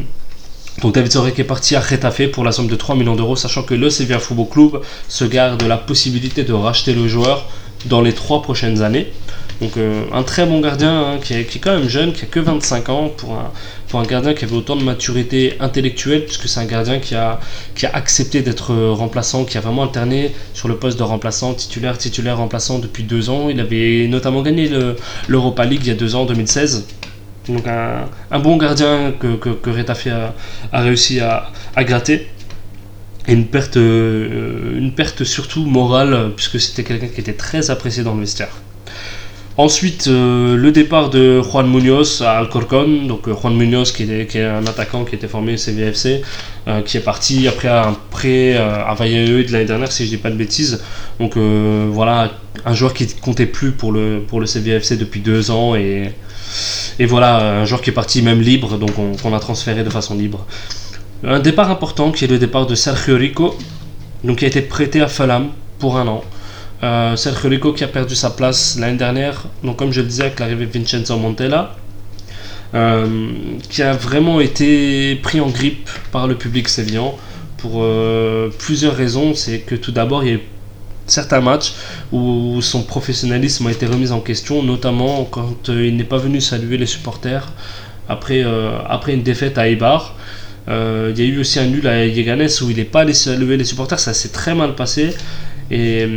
donc 0.81 0.93
David 0.93 1.11
Soria 1.11 1.31
qui 1.31 1.39
est 1.39 1.45
parti 1.45 1.75
à 1.75 1.79
Retafe 1.79 2.31
pour 2.31 2.43
la 2.43 2.51
somme 2.51 2.67
de 2.67 2.75
3 2.75 2.95
millions 2.95 3.15
d'euros, 3.15 3.37
sachant 3.37 3.63
que 3.63 3.73
le 3.73 3.89
Sevilla 3.89 4.19
Football 4.19 4.47
Club 4.49 4.81
se 5.07 5.23
garde 5.23 5.63
la 5.63 5.77
possibilité 5.77 6.43
de 6.43 6.51
racheter 6.51 6.93
le 6.93 7.07
joueur 7.07 7.47
dans 7.85 8.01
les 8.01 8.13
trois 8.13 8.41
prochaines 8.41 8.81
années. 8.81 9.13
Donc 9.61 9.77
euh, 9.77 10.03
un 10.11 10.23
très 10.23 10.45
bon 10.45 10.59
gardien 10.59 11.13
hein, 11.13 11.19
qui, 11.23 11.33
est, 11.33 11.59
quand 11.59 11.77
même 11.77 11.87
jeune, 11.87 12.11
qui 12.11 12.23
a 12.23 12.27
que 12.27 12.39
25 12.39 12.89
ans 12.89 13.09
pour 13.09 13.33
un, 13.33 13.51
pour 13.87 14.01
un 14.01 14.03
gardien 14.03 14.33
qui 14.33 14.43
avait 14.43 14.55
autant 14.55 14.75
de 14.75 14.83
maturité 14.83 15.55
intellectuelle, 15.61 16.25
puisque 16.25 16.49
c'est 16.49 16.59
un 16.59 16.65
gardien 16.65 16.99
qui 16.99 17.15
a, 17.15 17.39
qui 17.73 17.85
a 17.85 17.95
accepté 17.95 18.41
d'être 18.41 18.73
euh, 18.73 18.91
remplaçant, 18.91 19.45
qui 19.45 19.57
a 19.57 19.61
vraiment 19.61 19.83
alterné 19.83 20.33
sur 20.53 20.67
le 20.67 20.75
poste 20.75 20.99
de 20.99 21.03
remplaçant, 21.03 21.53
titulaire, 21.53 21.97
titulaire, 21.97 22.37
remplaçant 22.37 22.79
depuis 22.79 23.03
deux 23.03 23.29
ans. 23.29 23.49
Il 23.49 23.59
avait 23.61 24.07
notamment 24.09 24.41
gagné 24.41 24.69
l'Europa 25.27 25.63
League 25.65 25.81
il 25.83 25.87
y 25.87 25.91
a 25.91 25.95
deux 25.95 26.15
ans, 26.15 26.23
en 26.23 26.25
2016. 26.25 26.85
Donc 27.47 27.67
un, 27.67 28.05
un 28.31 28.39
bon 28.39 28.57
gardien 28.57 29.13
que, 29.17 29.35
que, 29.35 29.69
Retafe 29.69 30.07
a, 30.07 30.33
a, 30.71 30.81
réussi 30.81 31.19
à, 31.19 31.51
à 31.75 31.83
gratter 31.83 32.27
et 33.27 33.33
une 33.33 33.47
perte, 33.47 33.77
euh, 33.77 34.77
une 34.77 34.93
perte 34.93 35.23
surtout 35.23 35.65
morale, 35.65 36.31
puisque 36.35 36.59
c'était 36.59 36.83
quelqu'un 36.83 37.07
qui 37.07 37.21
était 37.21 37.33
très 37.33 37.69
apprécié 37.71 38.03
dans 38.03 38.13
le 38.13 38.21
vestiaire. 38.21 38.49
Ensuite, 39.57 40.07
euh, 40.09 40.57
le 40.57 40.73
départ 40.73 41.09
de 41.09 41.41
Juan 41.41 41.69
Munoz 41.69 42.21
à 42.21 42.39
Alcorcon. 42.39 43.05
Donc, 43.07 43.29
euh, 43.29 43.33
Juan 43.33 43.55
Munoz, 43.55 43.93
qui 43.93 44.03
est, 44.03 44.43
un 44.43 44.67
attaquant 44.67 45.05
qui 45.05 45.15
était 45.15 45.29
formé 45.29 45.53
au 45.53 45.57
CVFC, 45.57 46.23
euh, 46.67 46.81
qui 46.81 46.97
est 46.97 47.01
parti 47.01 47.47
après 47.47 47.69
un 47.69 47.95
prêt 48.11 48.57
à 48.57 48.93
Valladolid 48.95 49.47
de 49.47 49.53
l'année 49.53 49.65
dernière, 49.65 49.93
si 49.93 50.03
je 50.03 50.09
dis 50.09 50.17
pas 50.17 50.29
de 50.29 50.35
bêtises. 50.35 50.83
Donc, 51.21 51.37
voilà, 51.37 52.31
un 52.65 52.73
joueur 52.73 52.93
qui 52.93 53.07
comptait 53.07 53.45
plus 53.45 53.71
pour 53.71 53.93
le, 53.93 54.21
pour 54.27 54.45
CVFC 54.45 54.97
depuis 54.97 55.21
deux 55.21 55.49
ans. 55.51 55.73
Et, 55.75 56.13
voilà, 56.99 57.61
un 57.61 57.65
joueur 57.65 57.81
qui 57.81 57.91
est 57.91 57.93
parti 57.93 58.21
même 58.21 58.41
libre, 58.41 58.77
donc 58.77 58.91
on, 59.23 59.33
a 59.33 59.39
transféré 59.39 59.85
de 59.85 59.89
façon 59.89 60.15
libre. 60.15 60.45
Un 61.23 61.39
départ 61.39 61.71
important 61.71 62.11
qui 62.11 62.25
est 62.25 62.27
le 62.27 62.39
départ 62.39 62.65
de 62.65 62.75
Sergio 62.75 63.15
Rico, 63.15 63.57
qui 64.37 64.43
a 64.43 64.47
été 64.49 64.61
prêté 64.61 64.99
à 64.99 65.07
Fulham 65.07 65.47
pour 65.79 65.97
un 65.97 66.07
an. 66.07 66.23
Euh, 66.83 67.15
Sergio 67.15 67.73
qui 67.73 67.83
a 67.83 67.87
perdu 67.87 68.15
sa 68.15 68.29
place 68.29 68.77
l'année 68.79 68.97
dernière, 68.97 69.45
donc 69.63 69.77
comme 69.77 69.91
je 69.91 70.01
le 70.01 70.07
disais 70.07 70.23
avec 70.23 70.39
l'arrivée 70.39 70.65
de 70.65 70.77
Vincenzo 70.77 71.17
Montella, 71.17 71.75
euh, 72.73 73.31
qui 73.69 73.81
a 73.81 73.93
vraiment 73.93 74.41
été 74.41 75.15
pris 75.15 75.39
en 75.39 75.47
grippe 75.47 75.89
par 76.11 76.27
le 76.27 76.35
public 76.35 76.67
sévillan 76.67 77.17
pour 77.57 77.79
euh, 77.81 78.49
plusieurs 78.59 78.95
raisons. 78.95 79.33
C'est 79.33 79.59
que 79.59 79.75
tout 79.75 79.91
d'abord, 79.91 80.23
il 80.23 80.29
y 80.29 80.31
a 80.33 80.35
eu 80.35 80.41
certains 81.07 81.39
matchs 81.39 81.73
où 82.11 82.61
son 82.61 82.83
professionnalisme 82.83 83.65
a 83.67 83.71
été 83.71 83.85
remis 83.85 84.11
en 84.11 84.19
question, 84.19 84.61
notamment 84.61 85.23
quand 85.25 85.69
il 85.69 85.95
n'est 85.95 86.03
pas 86.03 86.17
venu 86.17 86.41
saluer 86.41 86.77
les 86.77 86.87
supporters 86.87 87.47
après, 88.09 88.43
après 88.89 89.13
une 89.13 89.23
défaite 89.23 89.57
à 89.57 89.67
Eibar. 89.67 90.15
il 90.67 90.73
y 91.17 91.21
a 91.21 91.25
eu 91.25 91.39
aussi 91.39 91.59
un 91.59 91.65
nul 91.65 91.87
à 91.87 92.05
Yeganes 92.05 92.49
où 92.63 92.69
il 92.69 92.77
n'est 92.77 92.83
pas 92.83 93.01
allé 93.01 93.13
saluer 93.13 93.55
les 93.55 93.65
supporters, 93.65 93.99
ça 93.99 94.13
s'est 94.13 94.29
très 94.29 94.55
mal 94.55 94.75
passé. 94.75 95.15
Et 95.71 96.07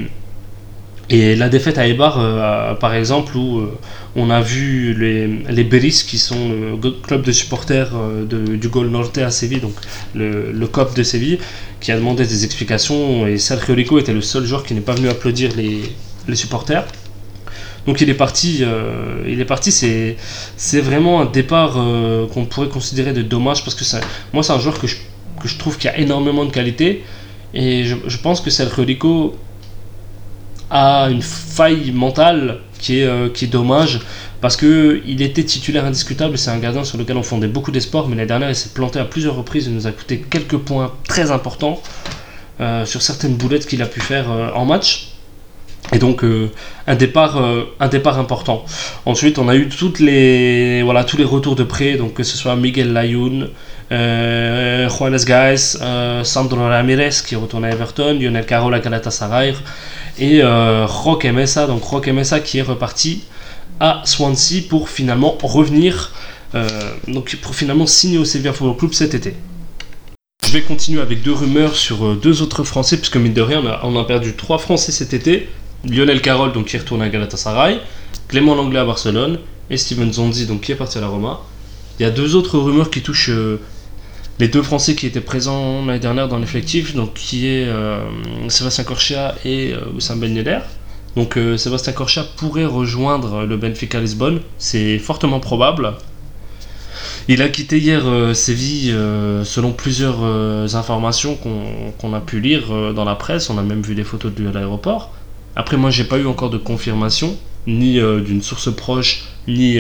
et 1.11 1.37
la 1.37 1.49
défaite 1.49 1.79
à 1.79 1.87
Eibar, 1.87 2.19
euh, 2.19 2.75
par 2.75 2.95
exemple, 2.95 3.35
où 3.37 3.61
euh, 3.61 3.79
on 4.15 4.29
a 4.29 4.43
vu 4.43 4.93
les, 4.93 5.27
les 5.27 5.65
Beris, 5.65 6.05
qui 6.07 6.19
sont 6.19 6.51
le 6.51 6.91
club 6.91 7.23
de 7.23 7.33
supporters 7.33 7.93
euh, 7.95 8.27
du 8.27 8.69
Gol 8.69 8.89
Norte 8.89 9.17
à 9.17 9.31
Séville, 9.31 9.61
donc 9.61 9.75
le, 10.15 10.53
le 10.53 10.67
COP 10.67 10.95
de 10.95 11.03
Séville, 11.03 11.39
qui 11.81 11.93
a 11.93 11.97
demandé 11.97 12.27
des 12.27 12.45
explications. 12.45 13.27
Et 13.27 13.39
Sergio 13.39 13.75
Rico 13.75 13.99
était 13.99 14.13
le 14.13 14.21
seul 14.21 14.45
joueur 14.45 14.65
qui 14.65 14.75
n'est 14.75 14.83
pas 14.83 14.95
venu 14.95 15.09
applaudir 15.09 15.51
les, 15.57 15.81
les 16.27 16.37
supporters. 16.37 16.85
Donc 17.87 18.03
il 18.03 18.11
est 18.11 18.15
parti, 18.15 18.65
il 19.27 19.41
est 19.41 19.47
parti. 19.47 19.73
C'est, 19.73 20.17
c'est 20.59 20.83
vraiment 20.83 21.23
un 21.23 21.25
départ 21.25 21.73
qu'on 22.35 22.45
pourrait 22.45 22.69
considérer 22.69 23.15
de 23.15 23.23
dommage 23.23 23.65
parce 23.65 23.75
que 23.75 23.85
ça, 23.85 24.01
moi 24.35 24.43
c'est 24.43 24.53
un 24.53 24.59
joueur 24.59 24.79
que 24.79 24.87
je, 24.87 24.97
que 25.41 25.49
je 25.49 25.57
trouve 25.57 25.79
qui 25.79 25.89
a 25.89 25.97
énormément 25.97 26.45
de 26.45 26.51
qualité 26.51 27.03
et 27.55 27.85
je, 27.85 28.19
pense 28.19 28.41
que 28.41 28.51
Sergio 28.51 28.85
Rico 28.85 29.35
a 30.71 31.09
une 31.11 31.23
faille 31.23 31.91
mentale 31.93 32.61
qui 32.79 33.01
est, 33.01 33.07
euh, 33.07 33.29
qui 33.29 33.47
est 33.47 33.49
dommage 33.49 34.01
parce 34.41 34.57
qu'il 34.57 35.21
était 35.21 35.45
titulaire 35.45 35.85
indiscutable. 35.85 36.39
C'est 36.39 36.51
un 36.51 36.59
gardien 36.59 36.85
sur 36.85 36.99
lequel 36.99 37.17
on 37.17 37.23
fondait 37.23 37.49
beaucoup 37.49 37.71
d'espoir, 37.71 38.07
mais 38.09 38.15
l'année 38.15 38.29
dernière 38.29 38.51
il 38.51 38.57
s'est 38.57 38.71
planté 38.71 38.99
à 38.99 39.05
plusieurs 39.05 39.35
reprises. 39.37 39.67
Il 39.67 39.75
nous 39.75 39.87
a 39.87 39.93
coûté 39.93 40.25
quelques 40.31 40.59
points 40.59 40.93
très 41.09 41.31
importants 41.31 41.83
euh, 42.61 42.85
sur 42.85 43.03
certaines 43.03 43.35
boulettes 43.35 43.67
qu'il 43.67 43.83
a 43.83 43.87
pu 43.87 44.01
faire 44.01 44.31
euh, 44.31 44.51
en 44.55 44.65
match. 44.65 45.09
Et 45.93 45.99
donc 45.99 46.23
un, 46.87 46.95
départ, 46.97 47.43
un 47.81 47.89
départ 47.89 48.19
important. 48.19 48.67
Ensuite, 49.07 49.39
on 49.39 49.49
a 49.49 49.57
eu 49.57 49.69
toutes 49.69 50.01
les, 50.01 50.83
voilà, 50.83 51.03
tous 51.03 51.17
les 51.17 51.25
retours 51.25 51.57
de 51.57 51.65
prêt, 51.65 51.95
donc 51.95 52.13
que 52.13 52.25
ce 52.25 52.37
soit 52.37 52.57
Miguel 52.57 52.93
Layun, 52.93 53.47
Juanes 53.91 55.25
Gaes, 55.25 55.79
Sandro 56.25 56.61
Ramirez 56.61 57.15
qui 57.27 57.37
retourne 57.37 57.65
à 57.65 57.71
Everton, 57.71 58.19
Lionel 58.21 58.45
Carroll 58.45 58.75
à 58.75 58.81
Galatasaray, 58.81 59.55
et 60.19 60.43
euh, 60.43 60.87
Roque 60.87 61.25
Mesa, 61.25 61.67
donc 61.67 61.83
Roque 61.85 62.09
Mesa 62.09 62.41
qui 62.41 62.59
est 62.59 62.63
reparti 62.63 63.23
à 63.81 64.03
Swansea 64.05 64.63
pour 64.69 64.89
finalement 64.89 65.37
revenir, 65.43 66.13
euh, 66.55 66.69
donc 67.07 67.37
pour 67.37 67.55
finalement 67.55 67.87
signer 67.87 68.19
au 68.19 68.25
Sevilla 68.25 68.53
Football 68.53 68.77
Club 68.77 68.93
cet 68.93 69.15
été. 69.15 69.35
Je 70.45 70.53
vais 70.53 70.63
continuer 70.63 71.01
avec 71.01 71.23
deux 71.23 71.33
rumeurs 71.33 71.77
sur 71.77 72.05
euh, 72.05 72.19
deux 72.21 72.43
autres 72.43 72.65
Français, 72.65 72.97
puisque 72.97 73.17
mine 73.17 73.35
de 73.35 73.43
rien, 73.43 73.63
on 73.83 73.97
a, 73.97 74.05
perdu 74.05 74.35
trois 74.35 74.59
Français 74.59 74.93
cet 74.93 75.13
été. 75.13 75.49
Lionel 75.85 76.21
Carroll, 76.21 76.53
donc, 76.53 76.67
qui 76.67 76.79
retourne 76.79 77.03
à 77.03 77.09
Galatasaray, 77.09 77.81
Clément 78.27 78.55
Langlais 78.55 78.81
à 78.81 78.85
Barcelone, 78.85 79.39
et 79.71 79.77
Steven 79.77 80.13
Zonzi, 80.13 80.47
donc, 80.47 80.63
qui 80.63 80.73
est 80.73 80.77
parti 80.77 80.99
à 80.99 81.01
la 81.01 81.09
Roma. 81.09 81.41
Il 81.99 82.03
y 82.03 82.07
a 82.07 82.11
deux 82.11 82.35
autres 82.35 82.59
rumeurs 82.59 82.91
qui 82.91 83.03
touchent 83.03 83.31
les 84.39 84.49
deux 84.49 84.63
Français 84.63 84.95
qui 84.95 85.07
étaient 85.07 85.21
présents 85.21 85.85
l'année 85.85 85.99
dernière 85.99 86.29
dans 86.29 86.39
l'effectif, 86.39 86.95
donc 86.95 87.15
qui 87.15 87.47
est 87.49 87.67
euh, 87.67 88.01
Sébastien 88.49 88.85
Corchia 88.85 89.35
et 89.45 89.73
euh, 89.73 89.81
Oussam 89.97 90.21
Ben. 90.21 90.63
Donc 91.17 91.37
euh, 91.37 91.57
Sébastien 91.57 91.93
Corchia 91.93 92.25
pourrait 92.37 92.65
rejoindre 92.65 93.45
le 93.45 93.57
Benfica 93.57 94.01
Lisbonne, 94.01 94.41
c'est 94.59 94.99
fortement 94.99 95.41
probable. 95.41 95.95
Il 97.27 97.43
a 97.43 97.49
quitté 97.49 97.79
hier 97.79 98.03
euh, 98.07 98.33
Séville 98.33 98.95
selon 99.45 99.73
plusieurs 99.73 100.23
informations 100.77 101.37
qu'on 101.37 102.15
a 102.15 102.21
pu 102.21 102.41
lire 102.41 102.95
dans 102.95 103.05
la 103.05 103.17
presse. 103.17 103.51
On 103.51 103.59
a 103.59 103.63
même 103.63 103.83
vu 103.83 103.95
des 103.95 104.05
photos 104.05 104.33
de 104.33 104.41
lui 104.41 104.49
à 104.49 104.53
l'aéroport. 104.53 105.13
Après, 105.55 105.77
moi, 105.77 105.91
j'ai 105.91 106.05
pas 106.05 106.19
eu 106.19 106.27
encore 106.27 106.51
de 106.51 106.57
confirmation, 106.57 107.37
ni 107.67 108.01
d'une 108.01 108.41
source 108.41 108.75
proche, 108.75 109.25
ni, 109.47 109.79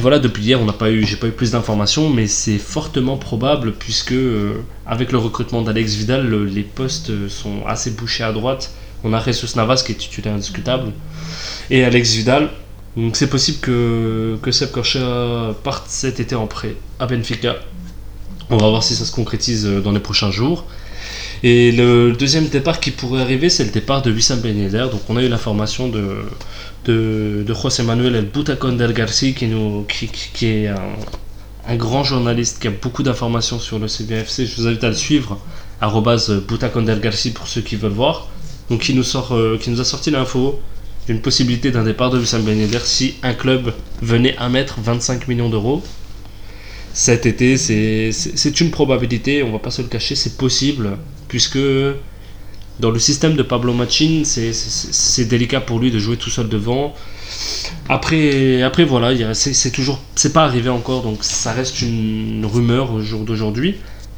voilà. 0.00 0.18
Depuis 0.18 0.42
hier, 0.44 0.60
on 0.60 0.64
n'a 0.64 0.72
pas 0.72 0.90
eu, 0.90 1.04
j'ai 1.06 1.16
pas 1.16 1.26
eu 1.28 1.32
plus 1.32 1.52
d'informations, 1.52 2.10
mais 2.10 2.26
c'est 2.26 2.58
fortement 2.58 3.16
probable 3.16 3.72
puisque 3.72 4.12
euh, 4.12 4.54
avec 4.86 5.12
le 5.12 5.18
recrutement 5.18 5.62
d'Alex 5.62 5.94
Vidal, 5.94 6.26
le- 6.26 6.44
les 6.44 6.62
postes 6.62 7.10
euh, 7.10 7.28
sont 7.28 7.64
assez 7.66 7.90
bouchés 7.92 8.24
à 8.24 8.32
droite. 8.32 8.72
On 9.04 9.12
a 9.12 9.22
Jesus 9.22 9.56
Navas 9.56 9.82
qui 9.86 9.92
est 9.92 9.96
titulaire 9.96 10.34
indiscutable 10.34 10.92
et 11.70 11.84
Alex 11.84 12.14
Vidal. 12.14 12.50
Donc 12.96 13.14
c'est 13.16 13.28
possible 13.28 13.58
que, 13.60 14.38
que 14.42 14.50
Seb 14.50 14.70
Korcha 14.70 15.54
parte 15.62 15.84
cet 15.88 16.18
été 16.18 16.34
en 16.34 16.46
prêt 16.46 16.74
à 16.98 17.06
Benfica. 17.06 17.56
On 18.48 18.56
va 18.56 18.68
voir 18.70 18.82
si 18.82 18.94
ça 18.94 19.04
se 19.04 19.12
concrétise 19.12 19.66
euh, 19.66 19.80
dans 19.80 19.92
les 19.92 20.00
prochains 20.00 20.30
jours. 20.30 20.64
Et 21.42 21.72
le 21.72 22.12
deuxième 22.12 22.48
départ 22.48 22.80
qui 22.80 22.90
pourrait 22.90 23.20
arriver, 23.20 23.50
c'est 23.50 23.64
le 23.64 23.70
départ 23.70 24.02
de 24.02 24.10
Wissam 24.10 24.40
Ben. 24.40 24.70
Donc 24.88 25.02
on 25.08 25.16
a 25.16 25.22
eu 25.22 25.28
l'information 25.28 25.88
de, 25.88 26.22
de, 26.84 27.44
José 27.46 27.82
Manuel 27.82 28.14
El 28.14 28.26
Butacon 28.26 28.72
del 28.72 28.92
Garci, 28.92 29.34
qui, 29.34 29.44
est 29.44 30.68
un, 30.68 31.76
grand 31.76 32.04
journaliste 32.04 32.60
qui 32.60 32.68
a 32.68 32.70
beaucoup 32.70 33.02
d'informations 33.02 33.58
sur 33.58 33.78
le 33.78 33.88
CBFC. 33.88 34.46
Je 34.46 34.56
vous 34.56 34.66
invite 34.66 34.84
à 34.84 34.88
le 34.88 34.94
suivre, 34.94 35.38
Butacon 36.48 36.82
del 36.82 37.00
Garci 37.00 37.32
pour 37.32 37.48
ceux 37.48 37.60
qui 37.60 37.76
veulent 37.76 37.92
voir. 37.92 38.28
Donc 38.70 38.80
qui 38.80 38.94
nous, 38.94 39.04
sort, 39.04 39.32
euh, 39.32 39.58
qui 39.60 39.70
nous 39.70 39.80
a 39.80 39.84
sorti 39.84 40.10
l'info 40.10 40.58
d'une 41.06 41.20
possibilité 41.20 41.70
d'un 41.70 41.84
départ 41.84 42.10
de 42.10 42.18
Wissam 42.18 42.42
Ben 42.42 42.68
si 42.82 43.14
un 43.22 43.32
club 43.32 43.72
venait 44.02 44.36
à 44.38 44.48
mettre 44.48 44.80
25 44.80 45.28
millions 45.28 45.48
d'euros 45.48 45.82
cet 46.96 47.26
été. 47.26 47.58
C'est 47.58 48.60
une 48.60 48.70
probabilité, 48.70 49.42
on 49.42 49.52
va 49.52 49.58
pas 49.58 49.70
se 49.70 49.82
le 49.82 49.88
cacher, 49.88 50.16
c'est 50.16 50.36
possible, 50.36 50.96
puisque 51.36 51.58
dans 52.80 52.90
le 52.90 52.98
système 52.98 53.34
de 53.36 53.42
Pablo 53.42 53.74
Machin, 53.74 54.22
c'est- 54.24 55.24
délicat 55.26 55.60
pour 55.60 55.78
lui 55.78 55.90
de 55.90 55.98
jouer 55.98 56.16
tout 56.16 56.30
seul 56.30 56.48
devant. 56.48 56.94
Après, 57.90 58.62
après 58.62 58.84
voilà, 58.84 59.34
c'est 59.34 59.70
toujours, 59.70 59.98
c'est 60.14 60.32
pas 60.32 60.44
arrivé 60.44 60.70
encore, 60.70 61.02
donc 61.02 61.18
ça 61.20 61.52
reste 61.52 61.82
une 61.82 62.46
rumeur 62.50 62.90
au 62.94 63.00
jour 63.02 63.22
d'aujourd'hui. 63.26 63.74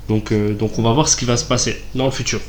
Donc, 0.08 0.30
euh, 0.30 0.54
donc 0.54 0.78
on 0.78 0.82
va 0.82 0.92
voir 0.92 1.08
ce 1.08 1.16
qui 1.16 1.24
va 1.24 1.36
se 1.36 1.44
passer 1.44 1.74
dans 1.96 2.04
le 2.04 2.12
futur. 2.12 2.40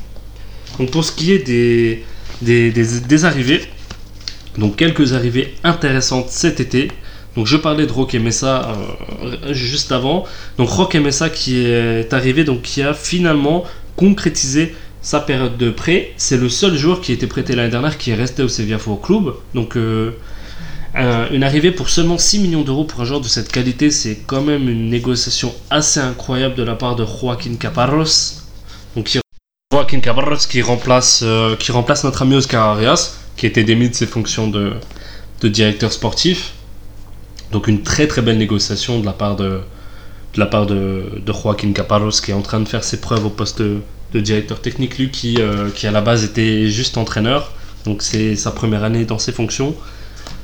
Donc 0.78 0.92
pour 0.92 1.04
ce 1.04 1.12
qui 1.12 1.32
est 1.32 1.40
des, 1.40 2.04
des, 2.44 2.70
des- 2.72 3.26
arrivées, 3.26 3.62
donc 4.56 4.76
quelques 4.76 5.14
arrivées 5.14 5.56
intéressantes 5.64 6.30
cet 6.30 6.60
été. 6.60 6.90
Donc 7.36 7.48
je 7.48 7.58
parlais 7.58 7.88
de 7.88 7.92
Roque 7.92 8.14
Messa 8.14 8.56
euh, 9.24 9.52
juste 9.54 9.92
avant. 9.92 10.26
Donc 10.60 10.70
Roque 10.70 10.96
Messa 10.96 11.28
qui 11.32 11.58
est 11.58 12.14
arrivé, 12.14 12.44
donc 12.44 12.62
qui 12.62 12.84
a 12.84 12.94
finalement 12.94 13.64
concrétisé 14.00 14.74
sa 15.02 15.20
période 15.20 15.58
de 15.58 15.70
prêt. 15.72 16.14
C'est 16.16 16.38
le 16.38 16.48
seul 16.48 16.76
joueur 16.78 17.02
qui 17.02 17.12
été 17.12 17.28
prêté 17.28 17.54
l'année 17.56 17.70
dernière 17.78 17.98
qui 17.98 18.12
est 18.12 18.16
resté 18.16 18.44
au 18.44 18.48
Sevilla 18.48 18.80
Football 18.80 19.02
Club. 19.06 19.34
Donc 19.54 19.76
euh, 19.76 20.12
un- 20.96 21.30
une 21.32 21.44
arrivée 21.44 21.72
pour 21.72 21.90
seulement 21.90 22.18
6 22.18 22.40
millions 22.40 22.62
d'euros 22.64 22.86
pour 22.86 23.02
un 23.02 23.06
joueur 23.06 23.20
de 23.20 23.28
cette 23.28 23.52
qualité, 23.52 23.92
c'est 23.92 24.20
quand 24.26 24.42
même 24.42 24.70
une 24.70 24.90
négociation 24.90 25.54
assez 25.70 26.00
incroyable 26.00 26.56
de 26.56 26.64
la 26.64 26.76
part 26.76 26.96
de 26.96 27.06
Joaquin 27.06 27.56
Caparros. 27.60 28.06
Donc 28.96 29.06
qui 29.06 29.20
Joaquin 29.74 30.00
Caparros 30.00 30.38
qui 30.50 30.62
remplace, 30.62 31.22
euh, 31.24 31.56
qui 31.58 31.72
remplace 31.74 32.04
notre 32.06 32.22
ami 32.22 32.36
Oscar 32.36 32.64
Arias, 32.70 33.16
qui 33.36 33.46
était 33.48 33.64
démis 33.66 33.90
de 33.90 33.96
ses 33.96 34.08
fonctions 34.08 34.48
de, 34.48 34.74
de 35.42 35.48
directeur 35.50 35.92
sportif. 35.92 36.54
Donc 37.52 37.68
une 37.68 37.84
très 37.84 38.08
très 38.08 38.22
belle 38.22 38.38
négociation 38.38 39.00
de 39.02 39.06
la 39.06 39.14
part 39.14 39.36
de, 39.36 39.60
de, 40.34 40.40
la 40.40 40.46
part 40.46 40.66
de, 40.66 41.04
de 41.26 41.34
Joaquin 41.34 41.72
Caparros 41.74 42.12
qui 42.24 42.32
est 42.32 42.34
en 42.34 42.42
train 42.42 42.60
de 42.60 42.68
faire 42.68 42.84
ses 42.84 43.02
preuves 43.02 43.26
au 43.26 43.30
poste 43.30 43.62
de, 43.62 43.82
directeur 44.14 44.62
technique, 44.62 44.98
lui 44.98 45.12
qui, 45.12 45.38
euh, 45.40 45.70
qui 45.70 45.86
à 45.86 45.92
la 45.92 46.02
base 46.02 46.24
était 46.24 46.68
juste 46.68 46.98
entraîneur. 46.98 47.52
Donc 47.86 48.02
c'est 48.02 48.36
sa 48.36 48.52
première 48.52 48.84
année 48.84 49.06
dans 49.06 49.20
ses 49.20 49.32
fonctions. 49.32 49.76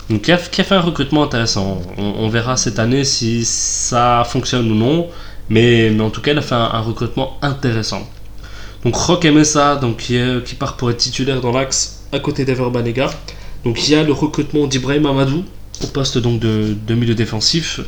Donc 0.09 0.21
qui 0.21 0.31
a, 0.31 0.37
fait 0.37 0.71
un 0.71 0.81
recrutement 0.81 1.23
intéressant. 1.23 1.81
On, 1.97 2.29
verra 2.29 2.57
cette 2.57 2.77
année 2.77 3.03
si 3.03 3.43
ça 3.43 4.23
fonctionne 4.27 4.71
ou 4.71 4.75
non. 4.75 5.07
Mais, 5.49 5.89
mais 5.91 6.03
en 6.03 6.09
tout 6.09 6.21
cas, 6.21 6.31
il 6.31 6.37
a 6.37 6.41
fait 6.41 6.55
un, 6.55 6.59
un 6.73 6.81
recrutement 6.81 7.37
intéressant. 7.41 8.07
Donc 8.83 8.95
Roque 8.95 9.25
Messa, 9.25 9.75
donc, 9.77 9.97
qui 9.97 10.55
part 10.55 10.77
pour 10.77 10.91
être 10.91 10.97
titulaire 10.97 11.41
dans 11.41 11.51
l'axe 11.51 12.03
à 12.11 12.19
côté 12.19 12.45
d'Ever 12.45 12.69
Banega. 12.71 13.09
Donc 13.63 13.87
il 13.87 13.93
y 13.93 13.95
a 13.95 14.03
le 14.03 14.13
recrutement 14.13 14.67
d'Ibrahim 14.67 15.07
Amadou 15.07 15.43
au 15.83 15.87
poste 15.87 16.19
donc 16.19 16.39
de, 16.39 16.75
de 16.87 16.93
milieu 16.93 17.15
défensif. 17.15 17.79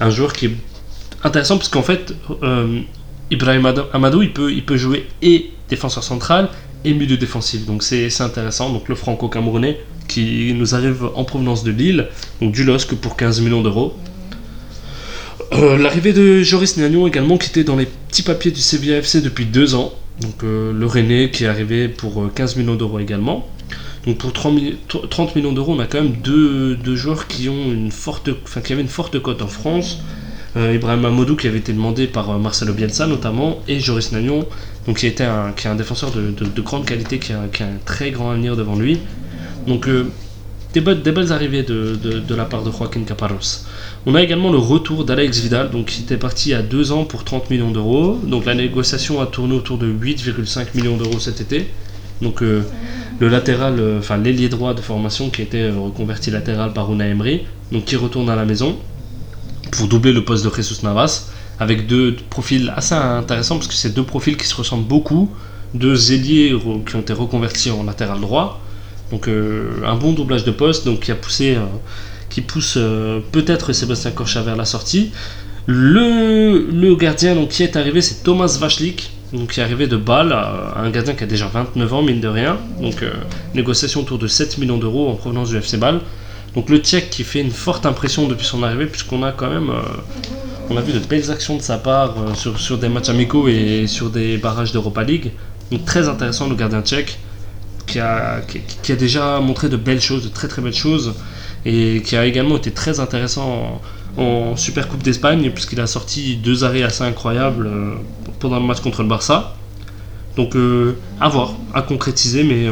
Un 0.00 0.08
joueur 0.08 0.32
qui 0.32 0.46
est 0.46 0.56
intéressant 1.26 1.56
parce 1.58 1.68
qu'en 1.68 1.82
fait, 1.82 2.14
euh, 2.42 2.80
Ibrahim 3.30 3.66
Ad- 3.66 3.84
Amadou, 3.92 4.22
il 4.22 4.32
peut, 4.32 4.52
il 4.52 4.64
peut 4.64 4.76
jouer 4.76 5.06
et 5.22 5.50
défenseur 5.68 6.02
central 6.04 6.48
et 6.84 6.92
milieu 6.94 7.16
défensif. 7.16 7.66
Donc 7.66 7.82
c'est 7.82 8.08
intéressant. 8.20 8.70
Donc 8.72 8.88
le 8.88 8.94
franco-camerounais 8.94 9.78
qui 10.08 10.54
nous 10.54 10.74
arrive 10.74 11.04
en 11.14 11.24
provenance 11.24 11.64
de 11.64 11.72
Lille, 11.72 12.06
donc 12.40 12.52
du 12.52 12.62
LOSC 12.64 12.94
pour 12.94 13.16
15 13.16 13.40
millions 13.40 13.62
d'euros. 13.62 13.94
Euh, 15.52 15.76
L'arrivée 15.78 16.12
de 16.12 16.42
Joris 16.42 16.76
Nagnon 16.76 17.06
également 17.06 17.38
qui 17.38 17.48
était 17.50 17.64
dans 17.64 17.76
les 17.76 17.86
petits 17.86 18.22
papiers 18.22 18.50
du 18.50 18.60
Sevilla 18.60 18.98
FC 18.98 19.20
depuis 19.20 19.44
deux 19.46 19.74
ans. 19.74 19.92
Donc 20.20 20.42
euh, 20.44 20.72
le 20.72 20.86
René 20.86 21.30
qui 21.30 21.44
est 21.44 21.48
arrivé 21.48 21.88
pour 21.88 22.22
euh, 22.22 22.30
15 22.34 22.56
millions 22.56 22.74
d'euros 22.74 22.98
également. 23.00 23.46
Donc 24.06 24.18
pour 24.18 24.32
30 24.32 24.54
mi- 24.54 24.76
30 25.10 25.34
millions 25.36 25.52
d'euros, 25.52 25.74
on 25.76 25.80
a 25.80 25.86
quand 25.86 26.00
même 26.00 26.12
deux, 26.22 26.76
deux 26.76 26.96
joueurs 26.96 27.26
qui 27.26 27.48
ont 27.48 27.72
une 27.72 27.90
forte, 27.90 28.30
enfin 28.44 28.60
qui 28.60 28.72
avaient 28.72 28.82
une 28.82 28.88
forte 28.88 29.18
cote 29.20 29.42
en 29.42 29.48
France. 29.48 29.98
Euh, 30.56 30.74
Ibrahim 30.74 31.04
Amadou 31.04 31.36
qui 31.36 31.46
avait 31.48 31.58
été 31.58 31.72
demandé 31.74 32.06
par 32.06 32.30
euh, 32.30 32.38
Marcelo 32.38 32.72
Bielsa 32.72 33.06
notamment 33.06 33.58
et 33.68 33.78
Joris 33.78 34.12
Nagnon, 34.12 34.46
donc 34.86 34.98
qui 34.98 35.06
était 35.06 35.24
un, 35.24 35.52
qui 35.54 35.66
est 35.66 35.70
un 35.70 35.74
défenseur 35.74 36.10
de, 36.12 36.30
de- 36.30 36.46
de 36.50 36.60
grande 36.62 36.86
qualité, 36.86 37.18
qui 37.18 37.32
a, 37.34 37.40
un 37.40 37.78
très 37.84 38.10
grand 38.10 38.30
avenir 38.30 38.56
devant 38.56 38.74
lui. 38.76 38.98
Donc 39.66 39.86
euh, 39.86 40.06
des, 40.72 40.80
be- 40.80 41.02
des 41.02 41.12
belles 41.12 41.30
arrivées 41.32 41.62
de, 41.62 41.96
de- 41.96 42.34
la 42.34 42.46
part 42.46 42.62
de 42.62 42.70
Joaquin 42.70 43.02
Caparros. 43.02 43.64
On 44.06 44.14
a 44.14 44.22
également 44.22 44.50
le 44.50 44.56
retour 44.58 45.04
d'Alex 45.04 45.40
Vidal, 45.40 45.70
donc 45.70 45.86
qui 45.86 46.02
était 46.02 46.16
parti 46.16 46.54
à 46.54 46.62
deux 46.62 46.90
ans 46.90 47.04
pour 47.04 47.24
30 47.24 47.50
millions 47.50 47.70
d'euros. 47.70 48.18
Donc 48.24 48.46
la 48.46 48.54
négociation 48.54 49.20
a 49.20 49.26
tourné 49.26 49.54
autour 49.54 49.76
de 49.76 49.86
8,5 49.92 50.68
millions 50.74 50.96
d'euros 50.96 51.18
cet 51.18 51.40
été. 51.42 51.66
Donc 52.22 52.40
le 52.40 53.28
latéral, 53.28 53.74
enfin 53.98 54.16
l'ailier 54.16 54.48
droit 54.48 54.72
de 54.72 54.80
formation 54.80 55.28
qui 55.28 55.46
euh, 55.54 55.72
reconverti 55.78 56.30
latéral 56.30 56.72
par 56.72 56.90
Una 56.90 57.06
Emery, 57.08 57.42
donc 57.72 57.84
qui 57.84 57.96
retourne 57.96 58.30
à 58.30 58.36
la 58.36 58.46
maison 58.46 58.76
pour 59.76 59.88
doubler 59.88 60.12
le 60.12 60.24
poste 60.24 60.44
de 60.44 60.50
Jesus 60.54 60.82
Navas, 60.82 61.28
avec 61.60 61.86
deux 61.86 62.16
profils 62.30 62.72
assez 62.74 62.94
intéressants 62.94 63.56
parce 63.56 63.68
que 63.68 63.74
c'est 63.74 63.94
deux 63.94 64.04
profils 64.04 64.36
qui 64.36 64.46
se 64.46 64.54
ressemblent 64.54 64.86
beaucoup, 64.86 65.30
deux 65.74 66.12
ailiers 66.12 66.56
qui 66.86 66.96
ont 66.96 67.00
été 67.00 67.12
reconvertis 67.12 67.70
en 67.70 67.84
latéral 67.84 68.20
droit. 68.20 68.60
Donc 69.10 69.28
euh, 69.28 69.70
un 69.84 69.96
bon 69.96 70.12
doublage 70.12 70.44
de 70.44 70.50
poste, 70.50 70.84
donc 70.84 71.00
qui 71.00 71.12
a 71.12 71.14
poussé, 71.14 71.54
euh, 71.54 71.60
qui 72.30 72.40
pousse 72.40 72.74
euh, 72.76 73.20
peut-être 73.32 73.72
Sébastien 73.72 74.10
Corcha 74.10 74.42
vers 74.42 74.56
la 74.56 74.64
sortie. 74.64 75.12
Le, 75.66 76.68
le 76.70 76.96
gardien 76.96 77.34
donc, 77.34 77.50
qui 77.50 77.62
est 77.62 77.76
arrivé, 77.76 78.00
c'est 78.00 78.22
Thomas 78.22 78.56
Vachlik, 78.60 79.10
donc 79.32 79.52
qui 79.52 79.60
est 79.60 79.62
arrivé 79.62 79.86
de 79.86 79.96
Bâle, 79.96 80.32
un 80.32 80.90
gardien 80.90 81.14
qui 81.14 81.24
a 81.24 81.26
déjà 81.26 81.48
29 81.48 81.94
ans, 81.94 82.02
mine 82.02 82.20
de 82.20 82.28
rien. 82.28 82.56
Donc 82.80 83.04
négociation 83.54 84.00
autour 84.02 84.18
de 84.18 84.28
7 84.28 84.58
millions 84.58 84.78
d'euros 84.78 85.10
en 85.10 85.14
provenance 85.14 85.50
du 85.50 85.56
FC 85.56 85.76
Bâle. 85.76 86.00
Donc 86.56 86.70
le 86.70 86.78
Tchèque 86.78 87.10
qui 87.10 87.22
fait 87.22 87.42
une 87.42 87.50
forte 87.50 87.84
impression 87.84 88.26
depuis 88.26 88.46
son 88.46 88.62
arrivée, 88.62 88.86
puisqu'on 88.86 89.22
a 89.22 89.30
quand 89.30 89.50
même, 89.50 89.68
euh, 89.68 89.82
on 90.70 90.76
a 90.78 90.80
vu 90.80 90.94
de 90.94 90.98
belles 90.98 91.30
actions 91.30 91.54
de 91.54 91.62
sa 91.62 91.76
part 91.76 92.14
euh, 92.18 92.34
sur, 92.34 92.58
sur 92.58 92.78
des 92.78 92.88
matchs 92.88 93.10
amicaux 93.10 93.46
et 93.46 93.86
sur 93.86 94.08
des 94.08 94.38
barrages 94.38 94.72
d'Europa 94.72 95.04
League. 95.04 95.32
Donc 95.70 95.84
très 95.84 96.08
intéressant 96.08 96.48
le 96.48 96.54
gardien 96.54 96.80
tchèque, 96.80 97.18
qui 97.86 98.00
a, 98.00 98.40
qui, 98.82 98.90
a 98.90 98.96
déjà 98.96 99.38
montré 99.38 99.68
de 99.68 99.76
belles 99.76 100.00
choses, 100.00 100.24
de 100.24 100.30
très 100.30 100.48
très 100.48 100.62
belles 100.62 100.74
choses, 100.74 101.14
et 101.66 102.00
qui 102.02 102.16
a 102.16 102.24
également 102.24 102.56
été 102.56 102.70
très 102.70 103.00
intéressant 103.00 103.80
en, 104.16 104.56
Super 104.56 104.88
Coupe 104.88 105.02
d'Espagne, 105.02 105.50
puisqu'il 105.50 105.78
a 105.78 105.86
sorti 105.86 106.36
deux 106.36 106.64
arrêts 106.64 106.82
assez 106.82 107.04
incroyables 107.04 107.66
euh, 107.66 107.96
pendant 108.40 108.58
le 108.58 108.64
match 108.64 108.80
contre 108.80 109.02
le 109.02 109.08
Barça. 109.08 109.54
Donc 110.36 110.54
à 111.20 111.28
voir, 111.28 111.54
à 111.74 111.80
concrétiser, 111.80 112.44
mais 112.44 112.66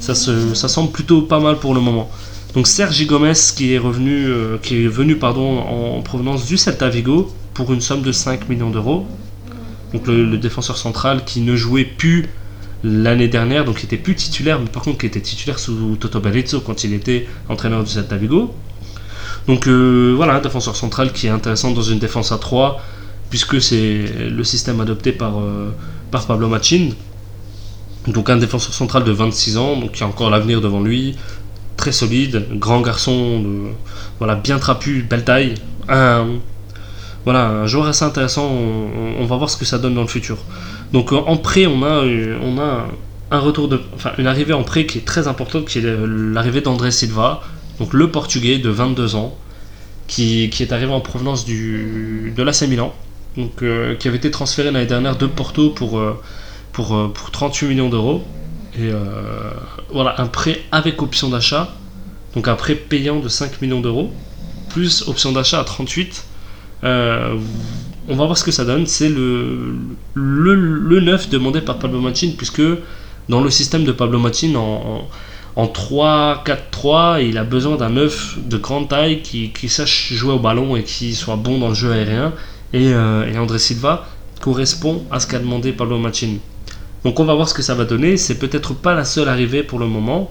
ça, 0.00 0.14
se, 0.14 0.54
ça 0.54 0.66
semble 0.66 0.90
plutôt 0.90 1.20
pas 1.20 1.38
mal 1.38 1.56
pour 1.56 1.74
le 1.74 1.80
moment. 1.80 2.10
Donc 2.54 2.66
Sergi 2.66 3.06
Gomez 3.06 3.32
qui 3.54 3.74
est 3.74 3.78
revenu, 3.78 4.26
euh, 4.26 4.58
venu 4.62 5.16
en 5.22 6.02
provenance 6.02 6.46
du 6.46 6.56
Celta 6.56 6.88
Vigo 6.88 7.32
pour 7.54 7.72
une 7.72 7.80
somme 7.80 8.02
de 8.02 8.10
5 8.10 8.48
millions 8.48 8.70
d'euros. 8.70 9.06
Donc 9.92 10.06
le, 10.06 10.36
défenseur 10.36 10.76
central 10.76 11.24
qui 11.24 11.40
ne 11.40 11.54
jouait 11.54 11.84
plus 11.84 12.26
l'année 12.82 13.28
dernière, 13.28 13.64
donc 13.64 13.78
qui 13.78 13.86
était 13.86 13.96
plus 13.96 14.14
titulaire, 14.14 14.58
mais 14.58 14.68
par 14.68 14.82
contre 14.82 14.98
qui 14.98 15.06
était 15.06 15.20
titulaire 15.20 15.58
sous 15.58 15.96
Toto 15.96 16.20
Berizzo 16.20 16.60
quand 16.60 16.82
il 16.84 16.92
était 16.92 17.28
entraîneur 17.48 17.84
du 17.84 17.90
Celta 17.90 18.16
Vigo. 18.16 18.52
Donc 19.46 19.68
euh, 19.68 20.14
voilà, 20.16 20.34
un 20.34 20.40
défenseur 20.40 20.74
central 20.74 21.12
qui 21.12 21.26
est 21.26 21.30
intéressant 21.30 21.70
dans 21.70 21.82
une 21.82 21.98
défense 21.98 22.32
à 22.32 22.38
3, 22.38 22.80
puisque 23.30 23.60
c'est 23.60 24.06
le 24.28 24.44
système 24.44 24.80
adopté 24.80 25.12
par, 25.12 25.38
euh, 25.38 25.70
par 26.10 26.26
Pablo 26.26 26.48
Machin. 26.48 26.90
Donc 28.06 28.30
un 28.30 28.38
défenseur 28.38 28.72
central 28.72 29.04
de 29.04 29.12
26 29.12 29.56
ans, 29.56 29.76
donc 29.76 29.92
qui 29.92 30.02
a 30.02 30.06
encore 30.06 30.30
l'avenir 30.30 30.60
devant 30.60 30.80
lui, 30.80 31.16
très 31.80 31.92
solide, 31.92 32.46
grand 32.52 32.82
garçon, 32.82 33.42
voilà, 34.18 34.34
bien 34.34 34.58
trapu, 34.58 35.02
belle 35.08 35.24
taille, 35.24 35.54
un, 35.88 36.26
voilà, 37.24 37.48
un 37.48 37.66
joueur 37.66 37.86
assez 37.86 38.04
intéressant. 38.04 38.46
On, 39.18 39.24
va 39.24 39.36
voir 39.36 39.48
ce 39.48 39.56
que 39.56 39.64
ça 39.64 39.78
donne 39.78 39.94
dans 39.94 40.02
le 40.02 40.06
futur. 40.06 40.36
Donc 40.92 41.12
en 41.12 41.36
prêt, 41.38 41.66
on 41.66 41.82
a, 41.82 42.04
on 42.42 42.58
a 42.58 42.86
un 43.30 43.38
retour 43.38 43.68
de, 43.68 43.80
enfin 43.94 44.12
une 44.18 44.26
arrivée 44.26 44.52
en 44.52 44.62
prêt 44.62 44.84
qui 44.84 44.98
est 44.98 45.06
très 45.06 45.26
importante, 45.26 45.64
qui 45.66 45.78
est 45.78 45.96
l'arrivée 46.06 46.60
d'André 46.60 46.90
Silva, 46.90 47.40
donc 47.78 47.94
le 47.94 48.10
Portugais 48.10 48.58
de 48.58 48.68
22 48.68 49.14
ans, 49.14 49.36
qui, 50.06 50.44
est 50.44 50.72
arrivé 50.72 50.92
en 50.92 51.00
provenance 51.00 51.44
du, 51.44 52.32
de 52.36 52.42
l'AC 52.42 52.62
Milan, 52.62 52.92
donc 53.36 53.62
euh, 53.62 53.94
qui 53.94 54.08
avait 54.08 54.18
été 54.18 54.30
transféré 54.30 54.70
l'année 54.70 54.86
dernière 54.86 55.16
de 55.16 55.26
Porto 55.26 55.70
pour, 55.70 55.98
euh, 55.98 56.20
pour, 56.72 56.94
euh, 56.94 57.08
pour 57.08 57.30
38 57.30 57.68
millions 57.68 57.88
d'euros. 57.88 58.22
Et 58.78 58.90
voilà, 59.92 60.20
un 60.20 60.26
prêt 60.26 60.60
avec 60.70 61.02
option 61.02 61.28
d'achat, 61.28 61.74
donc 62.34 62.46
un 62.48 62.54
prêt 62.54 62.74
payant 62.74 63.18
de 63.18 63.28
5 63.28 63.60
millions 63.62 63.80
d'euros, 63.80 64.10
plus 64.70 65.08
option 65.08 65.32
d'achat 65.32 65.60
à 65.60 65.64
38. 65.64 66.24
on 66.82 66.86
va 68.08 68.24
voir 68.26 68.38
ce 68.38 68.44
que 68.44 68.52
ça 68.52 68.64
donne. 68.64 68.86
C'est 68.86 69.08
le, 69.08 69.74
le, 70.14 70.54
le, 70.54 71.00
neuf 71.00 71.28
demandé 71.28 71.60
par 71.60 71.78
Pablo 71.78 72.00
Machin, 72.00 72.32
puisque 72.36 72.62
dans 73.28 73.40
le 73.40 73.50
système 73.50 73.84
de 73.84 73.92
Pablo 73.92 74.18
Machin, 74.18 74.54
en, 74.56 75.08
en, 75.56 75.66
3-4-3, 75.66 77.24
il 77.26 77.38
a 77.38 77.44
besoin 77.44 77.76
d'un 77.76 77.90
neuf 77.90 78.38
de 78.44 78.56
grande 78.56 78.88
taille 78.88 79.22
qui, 79.22 79.68
sache 79.68 80.12
jouer 80.12 80.32
au 80.34 80.38
ballon 80.38 80.76
et 80.76 80.82
qui 80.82 81.14
soit 81.14 81.36
bon 81.36 81.58
dans 81.58 81.68
le 81.68 81.74
jeu 81.74 81.92
aérien. 81.92 82.32
Et, 82.72 82.92
euh, 82.92 83.32
André 83.38 83.58
Silva 83.58 84.06
correspond 84.40 85.04
à 85.10 85.20
ce 85.20 85.26
qu'a 85.26 85.38
demandé 85.38 85.72
Pablo 85.72 85.98
Machin. 85.98 86.36
Donc 87.04 87.18
on 87.20 87.24
va 87.24 87.34
voir 87.34 87.48
ce 87.48 87.54
que 87.54 87.62
ça 87.62 87.74
va 87.74 87.84
donner. 87.84 88.16
C'est 88.16 88.38
peut-être 88.38 88.74
pas 88.74 88.94
la 88.94 89.04
seule 89.04 89.28
arrivée 89.28 89.62
pour 89.62 89.78
le 89.78 89.86
moment. 89.86 90.30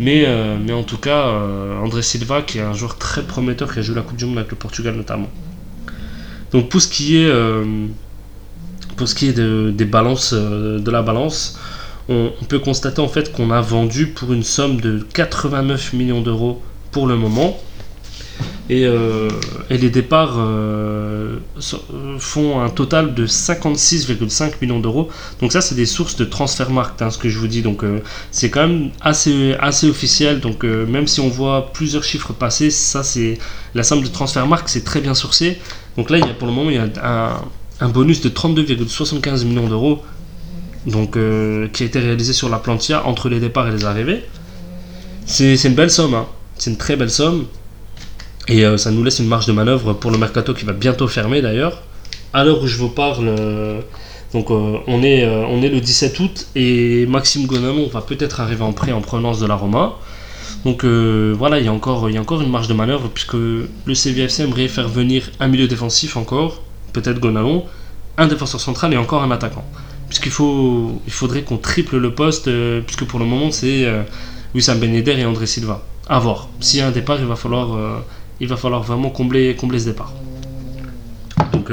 Mais, 0.00 0.24
euh, 0.26 0.56
en 0.70 0.82
tout 0.82 0.98
cas, 0.98 1.28
euh, 1.28 1.78
André 1.78 2.02
Silva, 2.02 2.42
qui 2.42 2.58
est 2.58 2.62
un 2.62 2.72
joueur 2.72 2.98
très 2.98 3.22
prometteur, 3.22 3.72
qui 3.72 3.78
a 3.78 3.82
joué 3.82 3.94
la 3.94 4.02
Coupe 4.02 4.16
du 4.16 4.26
Monde 4.26 4.38
avec 4.38 4.50
le 4.50 4.56
Portugal 4.56 4.96
notamment. 4.96 5.30
Donc 6.50 6.68
pour 6.68 6.80
ce 6.80 6.88
qui 6.88 7.16
est, 7.16 7.32
qui 9.14 9.28
est 9.28 9.32
des 9.32 9.84
balances, 9.84 10.34
de 10.34 10.90
la 10.90 11.02
balance, 11.02 11.58
on, 12.08 12.30
peut 12.48 12.58
constater 12.58 13.00
en 13.00 13.08
fait 13.08 13.32
qu'on 13.32 13.50
a 13.50 13.60
vendu 13.60 14.08
pour 14.08 14.32
une 14.32 14.42
somme 14.42 14.80
de 14.80 15.06
89 15.14 15.94
millions 15.94 16.20
d'euros 16.20 16.62
pour 16.90 17.06
le 17.06 17.16
moment. 17.16 17.58
Et, 18.70 18.86
euh, 18.86 19.28
les 19.68 19.90
départs 19.90 20.36
euh, 20.38 21.38
font 22.18 22.60
un 22.60 22.70
total 22.70 23.14
de 23.14 23.26
56,5 23.26 24.54
millions 24.62 24.80
d'euros. 24.80 25.10
Donc 25.40 25.52
ça, 25.52 25.60
c'est 25.60 25.74
des 25.74 25.86
sources 25.86 26.16
de 26.16 26.24
transfert 26.24 26.68
hein, 26.70 27.10
ce 27.10 27.18
que 27.18 27.28
je 27.28 27.38
vous 27.38 27.48
dis. 27.48 27.62
Donc 27.62 27.84
euh, 27.84 28.00
c'est 28.30 28.50
quand 28.50 28.66
même 28.66 28.90
assez, 29.00 29.54
assez 29.60 29.88
officiel. 29.88 30.40
Donc 30.40 30.64
même 30.64 31.06
si 31.06 31.20
on 31.20 31.28
voit 31.28 31.72
plusieurs 31.72 32.04
chiffres 32.04 32.32
passer, 32.32 32.70
ça 32.70 33.02
c'est 33.02 33.38
la 33.74 33.82
somme 33.82 34.02
de 34.02 34.08
transfert 34.08 34.46
c'est 34.66 34.84
très 34.84 35.00
bien 35.00 35.14
sourcé. 35.14 35.58
Donc 35.96 36.10
là, 36.10 36.18
pour 36.38 36.48
le 36.48 36.54
moment, 36.54 36.70
il 36.70 36.76
y 36.76 36.78
a 36.78 37.40
un, 37.80 37.88
bonus 37.88 38.20
de 38.20 38.28
32,75 38.28 39.44
millions 39.44 39.68
d'euros 39.68 40.02
donc, 40.86 41.16
euh, 41.16 41.68
qui 41.68 41.82
a 41.82 41.86
été 41.86 41.98
réalisé 41.98 42.32
sur 42.32 42.48
la 42.48 42.58
Plantia 42.58 43.06
entre 43.06 43.28
les 43.28 43.40
départs 43.40 43.68
et 43.68 43.72
les 43.72 43.84
arrivées. 43.84 44.24
C'est 45.26 45.62
une 45.64 45.74
belle 45.74 45.90
somme, 45.90 46.14
hein. 46.14 46.26
c'est 46.58 46.70
une 46.70 46.76
très 46.76 46.96
belle 46.96 47.10
somme. 47.10 47.46
Et 48.48 48.64
euh, 48.64 48.76
ça 48.76 48.90
nous 48.90 49.02
laisse 49.02 49.18
une 49.18 49.28
marge 49.28 49.46
de 49.46 49.52
manœuvre 49.52 49.94
pour 49.94 50.10
le 50.10 50.18
mercato 50.18 50.54
qui 50.54 50.64
va 50.64 50.72
bientôt 50.72 51.08
fermer 51.08 51.40
d'ailleurs. 51.40 51.82
À 52.32 52.44
l'heure 52.44 52.62
où 52.62 52.66
je 52.66 52.76
vous 52.76 52.88
parle, 52.88 53.28
euh, 53.28 53.80
donc, 54.32 54.50
on, 54.50 55.02
est, 55.02 55.24
le 55.24 55.80
17 55.80 56.18
août 56.20 56.46
et 56.56 57.06
Maxime 57.06 57.46
Gonamon 57.46 57.86
va 57.86 58.00
peut-être 58.00 58.40
arriver 58.40 58.62
en 58.62 58.72
prêt 58.72 58.90
en 58.92 59.00
provenance 59.00 59.38
de 59.38 59.46
la 59.46 59.54
Roma. 59.54 59.94
Donc 60.64 60.84
voilà, 60.84 61.60
il 61.60 61.64
y, 61.64 61.68
a 61.68 61.72
encore, 61.72 62.10
y 62.10 62.16
a 62.16 62.20
encore 62.20 62.40
une 62.40 62.50
marge 62.50 62.66
de 62.66 62.74
manœuvre 62.74 63.08
puisque 63.14 63.34
le 63.34 63.94
CVFC 63.94 64.42
aimerait 64.42 64.66
faire 64.66 64.88
venir 64.88 65.30
un 65.38 65.46
milieu 65.46 65.68
défensif 65.68 66.16
encore, 66.16 66.62
peut-être 66.92 67.20
Gonalon, 67.20 67.64
un 68.18 68.26
défenseur 68.26 68.60
central 68.60 68.92
et 68.92 68.96
encore 68.96 69.22
un 69.22 69.30
attaquant 69.30 69.64
puisqu'il 70.08 70.32
il 71.06 71.12
faudrait 71.12 71.42
qu'on 71.42 71.56
triple 71.56 71.96
le 71.96 72.14
poste, 72.14 72.48
euh, 72.48 72.80
puisque 72.80 73.04
pour 73.04 73.18
le 73.18 73.24
moment 73.24 73.50
c'est 73.50 73.84
euh, 73.84 74.02
Wissam 74.54 74.78
Ben 74.78 74.94
et 74.94 75.24
André 75.24 75.46
Silva. 75.46 75.82
À 76.06 76.18
voir. 76.18 76.48
S'il 76.60 76.80
y 76.80 76.82
a 76.82 76.86
un 76.86 76.90
départ, 76.90 77.18
il 77.18 77.26
va 77.26 77.36
falloir, 77.36 77.74
euh, 77.74 77.98
il 78.40 78.48
va 78.48 78.56
falloir 78.56 78.82
vraiment 78.82 79.10
combler, 79.10 79.56
ce 79.60 79.84
départ. 79.84 80.12
Donc 81.52 81.70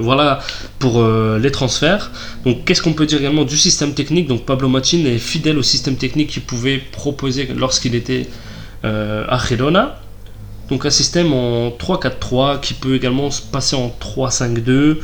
voilà 0.00 0.40
pour 0.78 1.04
les 1.04 1.50
transferts. 1.52 2.10
Donc 2.44 2.64
qu'est-ce 2.64 2.82
qu'on 2.82 2.94
peut 2.94 3.06
dire 3.06 3.18
également 3.18 3.44
du 3.44 3.56
système 3.56 3.94
technique? 3.94 4.26
Donc 4.26 4.44
Pablo 4.44 4.68
Machin 4.68 5.04
est 5.04 5.18
fidèle 5.18 5.58
au 5.58 5.62
système 5.62 5.96
technique 5.96 6.30
qu'il 6.30 6.42
pouvait 6.42 6.78
proposer 6.78 7.48
lorsqu'il 7.56 7.94
était 7.94 8.26
à 8.82 9.38
Girona. 9.46 10.00
Donc 10.70 10.86
un 10.86 10.90
système 10.90 11.32
en 11.32 11.68
3-4-3 11.70 12.60
qui 12.60 12.74
peut 12.74 12.94
également 12.94 13.30
se 13.30 13.42
passer 13.42 13.76
en 13.76 13.94
3-5-2 14.00 14.98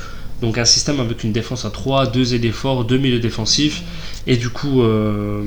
donc 0.44 0.58
un 0.58 0.64
système 0.64 1.00
avec 1.00 1.24
une 1.24 1.32
défense 1.32 1.64
à 1.64 1.70
3, 1.70 2.08
2 2.08 2.34
ailiers 2.34 2.52
forts, 2.52 2.84
2 2.84 2.98
milieux 2.98 3.18
défensifs, 3.18 3.82
et 4.26 4.36
du 4.36 4.50
coup 4.50 4.82
euh, 4.82 5.42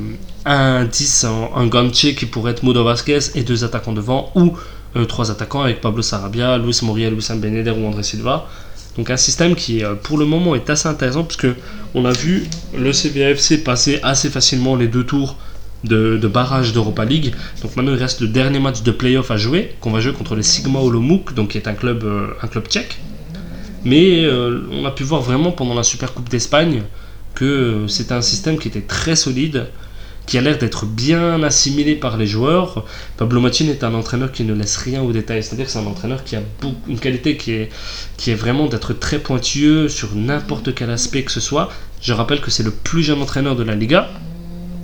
un 0.46 0.86
10, 0.86 1.26
un, 1.26 1.50
un 1.56 1.68
ganche 1.68 2.16
qui 2.16 2.26
pourrait 2.26 2.54
être 2.54 2.64
Modo 2.64 2.84
Vasquez 2.84 3.20
et 3.36 3.44
deux 3.44 3.64
attaquants 3.64 3.94
devant, 3.94 4.32
ou 4.36 4.48
euh, 4.48 4.52
trois 5.08 5.32
attaquants 5.32 5.62
avec 5.62 5.82
Pablo 5.82 6.02
Sarabia, 6.02 6.58
Luis 6.58 6.80
Moriel, 6.84 7.14
Luis 7.14 7.28
Beneder 7.36 7.72
ou 7.72 7.86
André 7.86 8.04
Silva. 8.04 8.48
Donc 8.98 9.12
un 9.12 9.18
système 9.18 9.56
qui 9.56 9.84
euh, 9.84 9.94
pour 9.94 10.18
le 10.18 10.26
moment 10.26 10.56
est 10.56 10.70
assez 10.70 10.88
intéressant 10.88 11.24
puisque 11.24 11.48
on 11.94 12.06
a 12.06 12.12
vu 12.12 12.48
le 12.76 12.92
CBFC 12.92 13.60
passer 13.60 14.00
assez 14.02 14.30
facilement 14.30 14.76
les 14.76 14.88
deux 14.88 15.04
tours 15.04 15.38
de, 15.84 16.18
barrage 16.28 16.74
d'Europa 16.74 17.06
League. 17.06 17.34
Donc 17.62 17.76
maintenant 17.76 17.94
il 17.94 18.00
reste 18.00 18.22
le 18.22 18.28
dernier 18.28 18.60
match 18.60 18.82
de 18.82 18.92
playoff 18.92 19.30
à 19.30 19.38
jouer, 19.38 19.76
qu'on 19.80 19.92
va 19.92 20.00
jouer 20.00 20.14
contre 20.14 20.36
les 20.36 20.44
Sigma 20.44 20.80
Olomouc, 20.80 21.34
donc 21.36 21.50
qui 21.50 21.58
est 21.60 21.68
un 21.68 21.76
club, 21.76 22.04
un 22.42 22.48
club 22.48 22.68
tchèque. 22.68 22.98
Mais 23.86 24.26
euh, 24.26 24.68
on 24.72 24.84
a 24.86 24.92
pu 24.92 25.04
voir 25.04 25.22
vraiment 25.22 25.52
pendant 25.52 25.76
la 25.76 25.84
Super 25.84 26.14
Coupe 26.14 26.30
d'Espagne 26.30 26.82
que 27.36 27.86
c'était 27.88 28.16
un 28.16 28.24
système 28.24 28.58
qui 28.58 28.68
était 28.68 28.82
très 28.82 29.16
solide, 29.16 29.68
qui 30.28 30.38
a 30.38 30.42
l'air 30.42 30.58
d'être 30.58 30.86
bien 30.86 31.42
assimilé 31.42 31.96
par 31.96 32.18
les 32.18 32.28
joueurs. 32.28 32.86
Pablo 33.16 33.40
Machin 33.40 33.66
est 33.70 33.84
un 33.84 33.94
entraîneur 33.94 34.32
qui 34.32 34.44
ne 34.44 34.54
laisse 34.54 34.78
rien 34.78 35.02
au 35.02 35.12
détail, 35.12 35.42
c'est-à-dire 35.42 35.66
que 35.66 35.72
c'est 35.72 35.80
un 35.80 35.88
entraîneur 35.88 36.24
qui 36.24 36.36
a 36.36 36.42
une 36.88 37.00
qualité 37.00 37.38
qui 37.38 37.54
est, 37.54 38.36
vraiment 38.36 38.68
d'être 38.68 38.94
très 38.94 39.20
pointueux 39.20 39.88
sur 39.90 40.14
n'importe 40.16 40.76
quel 40.76 40.90
aspect 40.92 41.24
que 41.24 41.32
ce 41.32 41.40
soit. 41.40 41.70
Je 42.02 42.14
rappelle 42.14 42.42
que 42.42 42.52
c'est 42.52 42.64
le 42.64 42.72
plus 42.72 43.04
jeune 43.04 43.22
entraîneur 43.22 43.56
de 43.56 43.64
la 43.64 43.74
Liga 43.74 44.10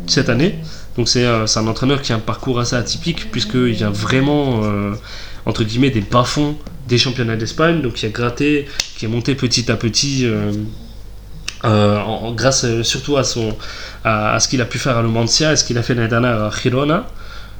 cette 0.07 0.29
année. 0.29 0.55
Donc 0.97 1.09
c'est 1.09 1.25
euh, 1.25 1.45
un 1.55 1.67
entraîneur 1.67 2.01
qui 2.01 2.13
a 2.13 2.15
un 2.15 2.19
parcours 2.19 2.59
assez 2.59 2.75
atypique 2.75 3.29
puisqu'il 3.31 3.77
y 3.77 3.83
a 3.83 3.89
vraiment, 3.89 4.61
euh, 4.63 4.93
entre 5.45 5.63
guillemets, 5.63 5.91
des 5.91 6.01
bas-fonds 6.01 6.55
des 6.87 6.97
championnats 6.97 7.35
d'Espagne, 7.35 7.81
donc 7.81 7.93
qui 7.93 8.05
a 8.05 8.09
gratté, 8.09 8.65
qui 8.97 9.05
est 9.05 9.07
monté 9.07 9.35
petit 9.35 9.71
à 9.71 9.75
petit. 9.75 10.25
Euh, 10.25 10.51
euh, 11.65 12.31
grâce 12.35 12.65
euh, 12.65 12.83
surtout 12.83 13.17
à, 13.17 13.23
son, 13.23 13.55
à, 14.03 14.39
ce 14.39 14.47
qu'il 14.47 14.61
a 14.61 14.65
pu 14.65 14.79
faire 14.79 14.97
à 14.97 15.03
Numancia 15.03 15.53
et 15.53 15.55
ce 15.55 15.63
qu'il 15.63 15.77
a 15.77 15.83
fait 15.83 15.95
l'année 15.95 16.09
dernière 16.09 16.43
à 16.43 16.51
Girona. 16.51 17.07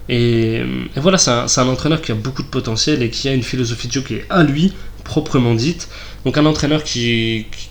Et, 0.10 0.62
voilà, 0.98 1.18
c'est 1.18 1.32
un, 1.32 1.46
un, 1.46 1.68
entraîneur 1.68 2.02
qui 2.02 2.12
a 2.12 2.16
beaucoup 2.16 2.44
de 2.44 2.48
potentiel 2.48 3.02
et 3.02 3.10
qui 3.10 3.30
a 3.30 3.34
une 3.34 3.44
philosophie 3.44 3.88
de 3.88 3.94
jeu 3.94 4.02
qui 4.02 4.16
est 4.16 4.26
à 4.30 4.44
lui, 4.44 4.74
proprement 5.04 5.54
dite. 5.54 5.88
Donc 6.26 6.38
un 6.38 6.46
entraîneur 6.46 6.84
qui, 6.84 7.48
qui, 7.52 7.70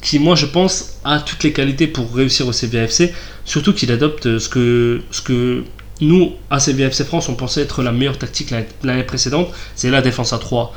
qui, 0.00 0.18
moi 0.18 0.34
je 0.34 0.46
pense, 0.46 0.98
a 1.04 1.20
toutes 1.20 1.44
les 1.44 1.52
qualités 1.52 1.86
pour 1.86 2.14
réussir 2.14 2.46
au 2.46 2.52
CVFC, 2.52 3.12
surtout 3.44 3.74
qu'il 3.74 3.92
adopte 3.92 4.38
ce 4.38 4.48
que, 4.48 5.02
ce 5.10 5.20
que 5.20 5.64
nous, 6.00 6.32
à 6.50 6.60
CVFC 6.60 7.04
France, 7.04 7.28
on 7.28 7.34
pensait 7.34 7.62
être 7.62 7.82
la 7.82 7.92
meilleure 7.92 8.18
tactique 8.18 8.52
l'année 8.82 9.02
précédente, 9.02 9.48
c'est 9.74 9.90
la 9.90 10.00
défense 10.00 10.32
à 10.32 10.38
3. 10.38 10.74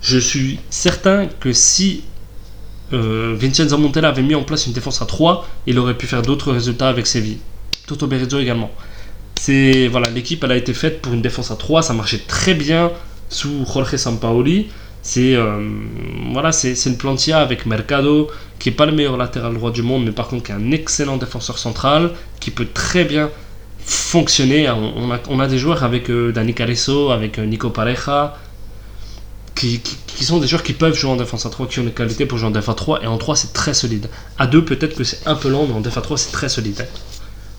Je 0.00 0.18
suis 0.18 0.58
certain 0.70 1.26
que 1.40 1.52
si 1.52 2.02
euh, 2.92 3.34
Vincenzo 3.38 3.76
Montella 3.78 4.08
avait 4.08 4.22
mis 4.22 4.34
en 4.34 4.42
place 4.42 4.66
une 4.66 4.72
défense 4.72 5.02
à 5.02 5.06
3, 5.06 5.46
il 5.66 5.78
aurait 5.78 5.96
pu 5.96 6.06
faire 6.06 6.22
d'autres 6.22 6.52
résultats 6.52 6.88
avec 6.88 7.06
Séville. 7.06 7.38
Toto 7.86 8.06
Berizzo 8.06 8.38
également. 8.38 8.70
C'est 9.40 9.88
voilà, 9.88 10.10
l'équipe 10.10 10.42
elle 10.44 10.52
a 10.52 10.56
été 10.56 10.74
faite 10.74 11.02
pour 11.02 11.12
une 11.12 11.22
défense 11.22 11.50
à 11.50 11.56
3, 11.56 11.82
ça 11.82 11.94
marchait 11.94 12.22
très 12.26 12.54
bien 12.54 12.90
sous 13.28 13.66
Jorge 13.66 13.96
Sampaoli. 13.96 14.68
C'est 15.02 15.34
euh, 15.34 15.68
voilà, 16.32 16.52
c'est 16.52 16.74
une 16.86 16.96
Plantia 16.96 17.40
avec 17.40 17.66
Mercado 17.66 18.30
qui 18.60 18.68
est 18.68 18.72
pas 18.72 18.86
le 18.86 18.92
meilleur 18.92 19.16
latéral 19.16 19.54
droit 19.54 19.72
du 19.72 19.82
monde, 19.82 20.04
mais 20.04 20.12
par 20.12 20.28
contre 20.28 20.44
qui 20.44 20.52
est 20.52 20.54
un 20.54 20.70
excellent 20.70 21.16
défenseur 21.16 21.58
central 21.58 22.12
qui 22.38 22.52
peut 22.52 22.68
très 22.72 23.04
bien 23.04 23.30
fonctionner. 23.84 24.70
On, 24.70 25.10
a, 25.10 25.18
on 25.28 25.40
a, 25.40 25.48
des 25.48 25.58
joueurs 25.58 25.82
avec 25.82 26.08
euh, 26.08 26.30
Dani 26.32 26.54
Caresso, 26.54 27.10
avec 27.10 27.38
euh, 27.38 27.46
Nico 27.46 27.70
Pareja, 27.70 28.36
qui, 29.54 29.80
sont 30.24 30.38
des 30.38 30.46
joueurs 30.46 30.62
qui 30.62 30.72
peuvent 30.72 30.94
jouer 30.94 31.10
en 31.10 31.16
défense 31.16 31.46
à 31.46 31.50
3, 31.50 31.66
qui 31.66 31.80
ont 31.80 31.84
des 31.84 31.92
qualités 31.92 32.26
pour 32.26 32.38
jouer 32.38 32.48
en 32.48 32.52
défense 32.52 32.74
à 32.74 32.76
3, 32.76 33.02
et 33.02 33.06
en 33.06 33.18
3 33.18 33.36
c'est 33.36 33.52
très 33.52 33.74
solide. 33.74 34.08
À 34.38 34.46
2 34.46 34.64
peut-être 34.64 34.96
que 34.96 35.04
c'est 35.04 35.26
un 35.26 35.34
peu 35.34 35.48
lent, 35.48 35.66
mais 35.66 35.74
en 35.74 35.80
défense 35.80 35.98
à 35.98 36.02
3 36.02 36.18
c'est 36.18 36.32
très 36.32 36.48
solide. 36.48 36.86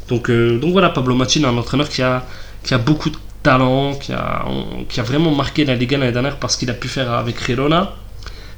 Donc, 0.10 0.30
euh, 0.30 0.60
donc 0.60 0.72
voilà, 0.72 0.90
Pablo 0.90 1.16
Machin, 1.16 1.44
un 1.46 1.58
entraîneur 1.58 1.90
qui 1.90 2.02
a, 2.02 2.26
qui 2.64 2.74
a 2.74 2.78
beaucoup 2.78 3.10
de 3.10 3.18
talent, 3.42 3.94
qui 3.96 4.12
a, 4.12 4.46
qui 4.90 5.00
a 5.00 5.04
vraiment 5.04 5.34
marqué 5.34 5.66
la 5.66 5.76
Liga 5.76 5.98
l'année 5.98 6.12
dernière 6.12 6.38
parce 6.38 6.58
qu'il 6.58 6.70
a 6.70 6.74
pu 6.74 6.88
faire 6.88 7.12
avec 7.12 7.44
Girona, 7.46 7.96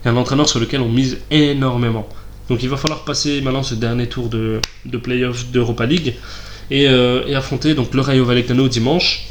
et 0.04 0.10
un 0.10 0.16
entraîneur 0.16 0.50
sur 0.50 0.60
lequel 0.60 0.82
on 0.82 0.90
mise 0.90 1.20
énormément. 1.32 2.08
Donc 2.50 2.62
il 2.62 2.70
va 2.70 2.78
falloir 2.78 3.04
passer 3.04 3.42
maintenant 3.42 3.64
ce 3.64 3.76
dernier 3.76 4.08
tour 4.08 4.30
de, 4.30 4.60
de 4.86 4.98
playoff 4.98 5.48
d'Europa 5.48 5.86
League. 5.86 6.16
Euh, 6.72 7.24
et, 7.28 7.36
affronter 7.36 7.76
donc 7.76 7.94
le 7.94 8.02
Rayo 8.02 8.26
Vallecano 8.26 8.68
dimanche. 8.68 9.28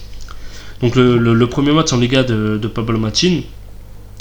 Donc 0.81 0.97
le, 0.97 1.47
premier 1.47 1.73
match 1.73 1.93
en 1.93 1.99
Liga 1.99 2.23
de, 2.23 2.69
Pablo 2.69 2.99
Machin. 2.99 3.43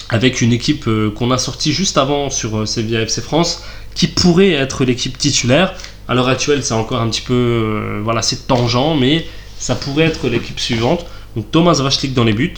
Avec 0.09 0.41
une 0.41 0.53
équipe 0.53 0.87
qu'on 1.15 1.31
a 1.31 1.37
sortie 1.37 1.73
juste 1.73 1.97
avant 1.97 2.29
sur 2.29 2.67
Sevilla 2.67 3.01
FC 3.01 3.21
France, 3.21 3.63
qui 3.95 4.07
pourrait 4.07 4.51
être 4.51 4.85
l'équipe 4.85 5.17
titulaire. 5.17 5.73
À 6.07 6.13
l'heure 6.13 6.27
actuelle, 6.27 6.63
c'est 6.63 6.73
encore 6.73 7.01
un 7.01 7.09
petit 7.09 7.21
peu, 7.21 8.01
voilà, 8.03 8.21
c'est 8.21 8.47
tangent, 8.47 8.97
mais 8.99 9.25
ça 9.57 9.75
pourrait 9.75 10.05
être 10.05 10.27
l'équipe 10.27 10.59
suivante. 10.59 11.05
Donc 11.35 11.49
Thomas 11.51 11.79
Vachlik 11.81 12.13
dans 12.13 12.23
les 12.23 12.33
buts, 12.33 12.53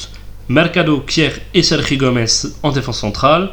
Mercado, 0.50 1.00
Kier 1.00 1.32
et 1.54 1.64
Sergio 1.64 1.98
Gomez 1.98 2.26
en 2.64 2.72
défense 2.72 3.00
centrale, 3.00 3.52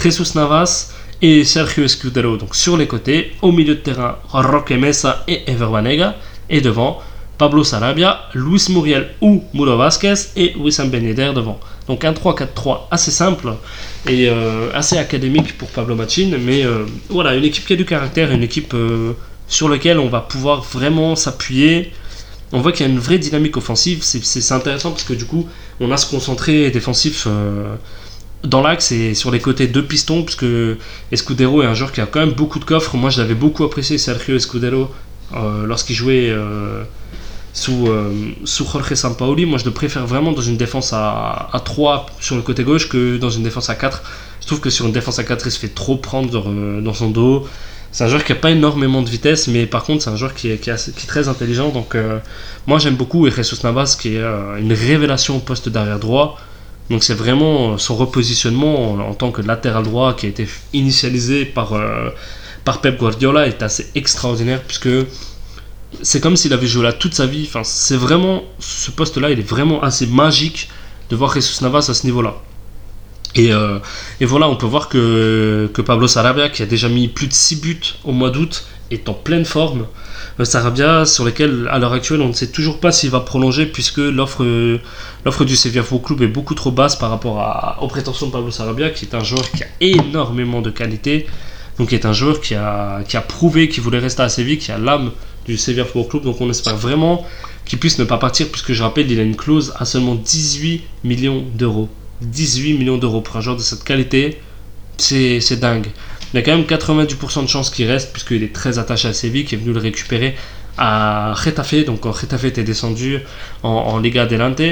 Jesus 0.00 0.34
Navas 0.34 0.92
et 1.20 1.44
Sergio 1.44 1.84
Escudero 1.84 2.38
sur 2.52 2.76
les 2.76 2.86
côtés, 2.86 3.32
au 3.42 3.52
milieu 3.52 3.74
de 3.74 3.80
terrain 3.80 4.18
Roque 4.30 4.70
Mesa 4.70 5.24
et 5.28 5.42
Ever 5.50 5.68
Banega, 5.70 6.16
et 6.48 6.60
devant 6.60 7.00
Pablo 7.42 7.64
Sarabia, 7.64 8.28
Luis 8.34 8.68
Muriel 8.68 9.08
ou 9.20 9.42
Mulo 9.52 9.76
Vasquez 9.76 10.14
et 10.36 10.54
Wissam 10.54 10.90
Ben 10.90 11.12
devant. 11.34 11.58
Donc 11.88 12.04
un 12.04 12.12
3-4-3 12.12 12.82
assez 12.88 13.10
simple 13.10 13.54
et 14.08 14.28
euh, 14.28 14.70
assez 14.72 14.96
académique 14.96 15.58
pour 15.58 15.66
Pablo 15.70 15.96
Machin, 15.96 16.38
mais 16.40 16.64
euh, 16.64 16.84
voilà, 17.08 17.34
une 17.34 17.42
équipe 17.42 17.66
qui 17.66 17.72
a 17.72 17.76
du 17.76 17.84
caractère, 17.84 18.30
une 18.30 18.44
équipe 18.44 18.74
euh, 18.74 19.14
sur 19.48 19.68
laquelle 19.68 19.98
on 19.98 20.08
va 20.08 20.20
pouvoir 20.20 20.62
vraiment 20.62 21.16
s'appuyer 21.16 21.90
on 22.52 22.60
voit 22.60 22.70
qu'il 22.70 22.86
y 22.86 22.88
a 22.88 22.92
une 22.92 23.00
vraie 23.00 23.18
dynamique 23.18 23.56
offensive. 23.56 24.04
C'est 24.04 24.54
intéressant 24.54 24.92
parce 24.92 25.02
que 25.02 25.14
du 25.14 25.24
coup, 25.24 25.48
on 25.80 25.90
a 25.90 25.96
ce 25.96 26.08
concentré 26.08 26.70
défensif 26.70 27.26
dans 28.44 28.60
l'axe 28.60 28.92
et 28.92 29.14
sur 29.14 29.32
les 29.32 29.40
côtés 29.40 29.66
deux 29.66 29.84
pistons, 29.84 30.22
puisque 30.22 30.44
Escudero 31.10 31.62
est 31.62 31.66
un 31.66 31.74
joueur 31.74 31.90
qui 31.90 32.02
a 32.02 32.06
quand 32.06 32.20
même 32.20 32.34
beaucoup 32.34 32.60
de 32.60 32.64
coffres. 32.66 32.94
Moi, 32.96 33.10
je 33.10 33.20
l'avais 33.20 33.34
beaucoup 33.34 33.64
apprécié, 33.64 33.96
Sergio 33.96 34.36
Escudero, 34.36 34.90
lorsqu'il 35.64 35.96
jouait 35.96 36.30
euh, 37.68 38.32
sous, 38.44 38.64
Jorge 38.64 38.94
Sampaoli. 38.94 39.46
Moi, 39.46 39.58
je 39.58 39.64
le 39.64 39.70
préfère 39.70 40.06
vraiment 40.06 40.32
dans 40.32 40.42
une 40.42 40.56
défense 40.56 40.92
à, 40.92 41.48
à 41.52 41.60
3 41.60 42.06
sur 42.20 42.36
le 42.36 42.42
côté 42.42 42.64
gauche 42.64 42.88
que 42.88 43.18
dans 43.18 43.30
une 43.30 43.42
défense 43.42 43.70
à 43.70 43.74
4. 43.74 44.02
Je 44.40 44.46
trouve 44.46 44.60
que 44.60 44.70
sur 44.70 44.86
une 44.86 44.92
défense 44.92 45.18
à 45.18 45.24
4, 45.24 45.46
il 45.46 45.50
se 45.50 45.58
fait 45.58 45.68
trop 45.68 45.96
prendre 45.96 46.30
dans 46.80 46.94
son 46.94 47.10
dos. 47.10 47.46
C'est 47.92 48.04
un 48.04 48.08
joueur 48.08 48.24
qui 48.24 48.32
n'a 48.32 48.38
pas 48.38 48.50
énormément 48.50 49.02
de 49.02 49.10
vitesse, 49.10 49.48
mais 49.48 49.66
par 49.66 49.84
contre, 49.84 50.02
c'est 50.02 50.10
un 50.10 50.16
joueur 50.16 50.34
qui 50.34 50.50
est, 50.50 50.58
qui 50.58 50.70
est, 50.70 51.06
très 51.06 51.28
intelligent. 51.28 51.68
Donc, 51.68 51.94
euh, 51.94 52.18
moi, 52.66 52.78
j'aime 52.78 52.96
beaucoup. 52.96 53.26
Et 53.26 53.30
Jesus 53.30 53.58
Navas, 53.64 53.96
qui 54.00 54.16
est 54.16 54.18
euh, 54.18 54.56
une 54.56 54.72
révélation 54.72 55.36
au 55.36 55.40
poste 55.40 55.68
d'arrière 55.68 55.98
droit. 55.98 56.38
Donc, 56.88 57.04
c'est 57.04 57.14
vraiment 57.14 57.76
son 57.76 57.94
repositionnement 57.94 58.94
en, 58.94 59.14
tant 59.14 59.30
que 59.30 59.42
latéral 59.42 59.84
droit 59.84 60.14
qui 60.14 60.26
a 60.26 60.28
été 60.30 60.48
initialisé 60.72 61.44
par, 61.44 61.74
euh, 61.74 62.08
par 62.64 62.80
Pep 62.80 62.98
Guardiola 62.98 63.46
est 63.46 63.62
assez 63.62 63.90
extraordinaire, 63.94 64.62
puisque 64.62 64.88
c'est 66.00 66.20
comme 66.20 66.36
s'il 66.36 66.52
avait 66.52 66.66
joué 66.66 66.82
là 66.82 66.92
toute 66.92 67.14
sa 67.14 67.26
vie. 67.26 67.44
Enfin, 67.46 67.62
c'est 67.64 67.96
vraiment, 67.96 68.42
ce 68.58 68.90
poste-là, 68.90 69.30
il 69.30 69.38
est 69.38 69.48
vraiment 69.48 69.82
assez 69.82 70.06
magique 70.06 70.68
de 71.10 71.16
voir 71.16 71.34
Jesus 71.34 71.62
Navas 71.62 71.86
à 71.88 71.94
ce 71.94 72.06
niveau-là. 72.06 72.36
Euh, 73.38 73.78
et, 74.20 74.24
voilà, 74.24 74.48
on 74.48 74.56
peut 74.56 74.66
voir 74.66 74.88
que, 74.88 75.70
Pablo 75.84 76.06
Sarabia, 76.06 76.48
qui 76.48 76.62
a 76.62 76.66
déjà 76.66 76.88
mis 76.88 77.08
plus 77.08 77.28
de 77.28 77.32
6 77.32 77.60
buts 77.60 77.80
au 78.04 78.12
mois 78.12 78.30
d'août, 78.30 78.64
est 78.90 79.08
en 79.08 79.14
pleine 79.14 79.44
forme. 79.44 79.86
Euh, 80.38 80.44
Sarabia, 80.44 81.06
sur 81.06 81.24
lequel 81.24 81.68
à 81.70 81.78
l'heure 81.78 81.92
actuelle 81.92 82.20
on 82.20 82.28
ne 82.28 82.32
sait 82.32 82.48
toujours 82.48 82.78
pas 82.78 82.92
s'il 82.92 83.10
va 83.10 83.20
prolonger, 83.20 83.66
puisque 83.66 83.98
l'offre, 83.98 84.44
du 85.44 85.56
Sevilla 85.56 85.82
Football 85.82 86.06
Club 86.06 86.22
est 86.22 86.32
beaucoup 86.32 86.54
trop 86.54 86.70
basse 86.70 86.96
par 86.96 87.10
rapport 87.10 87.78
aux 87.80 87.88
prétentions 87.88 88.26
de 88.26 88.32
Pablo 88.32 88.50
Sarabia, 88.50 88.90
qui 88.90 89.06
est 89.06 89.14
un 89.14 89.24
joueur 89.24 89.50
qui 89.50 89.62
a 89.64 89.66
énormément 89.80 90.60
de 90.60 90.70
qualité, 90.70 91.26
donc 91.78 91.88
qui 91.88 91.94
est 91.94 92.06
un 92.06 92.12
joueur 92.12 92.40
qui 92.40 92.54
a, 92.54 93.02
qui 93.08 93.16
a 93.16 93.22
prouvé 93.22 93.68
qu'il 93.68 93.82
voulait 93.82 93.98
rester 93.98 94.22
à 94.22 94.28
Séville, 94.28 94.58
qui 94.58 94.72
a 94.72 94.78
l'âme 94.78 95.12
du 95.46 95.56
Sevilla 95.56 95.84
Football 95.84 96.08
Club, 96.08 96.22
donc 96.24 96.40
on 96.40 96.50
espère 96.50 96.76
vraiment 96.76 97.24
qu'il 97.64 97.78
puisse 97.78 97.98
ne 97.98 98.04
pas 98.04 98.18
partir, 98.18 98.48
puisque 98.48 98.72
je 98.72 98.82
rappelle, 98.82 99.10
il 99.10 99.18
a 99.20 99.22
une 99.22 99.36
clause 99.36 99.72
à 99.78 99.84
seulement 99.84 100.14
18 100.14 100.82
millions 101.04 101.44
d'euros. 101.54 101.88
18 102.20 102.78
millions 102.78 102.98
d'euros 102.98 103.20
pour 103.20 103.36
un 103.36 103.40
joueur 103.40 103.56
de 103.56 103.62
cette 103.62 103.84
qualité, 103.84 104.40
c'est 104.96 105.60
dingue. 105.60 105.88
Il 106.32 106.36
y 106.36 106.38
a 106.38 106.42
quand 106.42 106.56
même 106.56 106.64
90% 106.64 107.42
de 107.42 107.48
chances 107.48 107.70
qu'il 107.70 107.86
reste, 107.86 108.12
puisqu'il 108.12 108.42
est 108.42 108.54
très 108.54 108.78
attaché 108.78 109.08
à 109.08 109.12
Séville, 109.12 109.44
qui 109.44 109.54
est 109.54 109.58
venu 109.58 109.72
le 109.72 109.80
récupérer 109.80 110.34
à 110.78 111.34
Retafe. 111.34 111.84
Donc, 111.84 112.04
Retafe 112.04 112.44
était 112.44 112.64
descendu 112.64 113.20
en, 113.62 113.98
Liga 113.98 114.22
Adelante, 114.22 114.62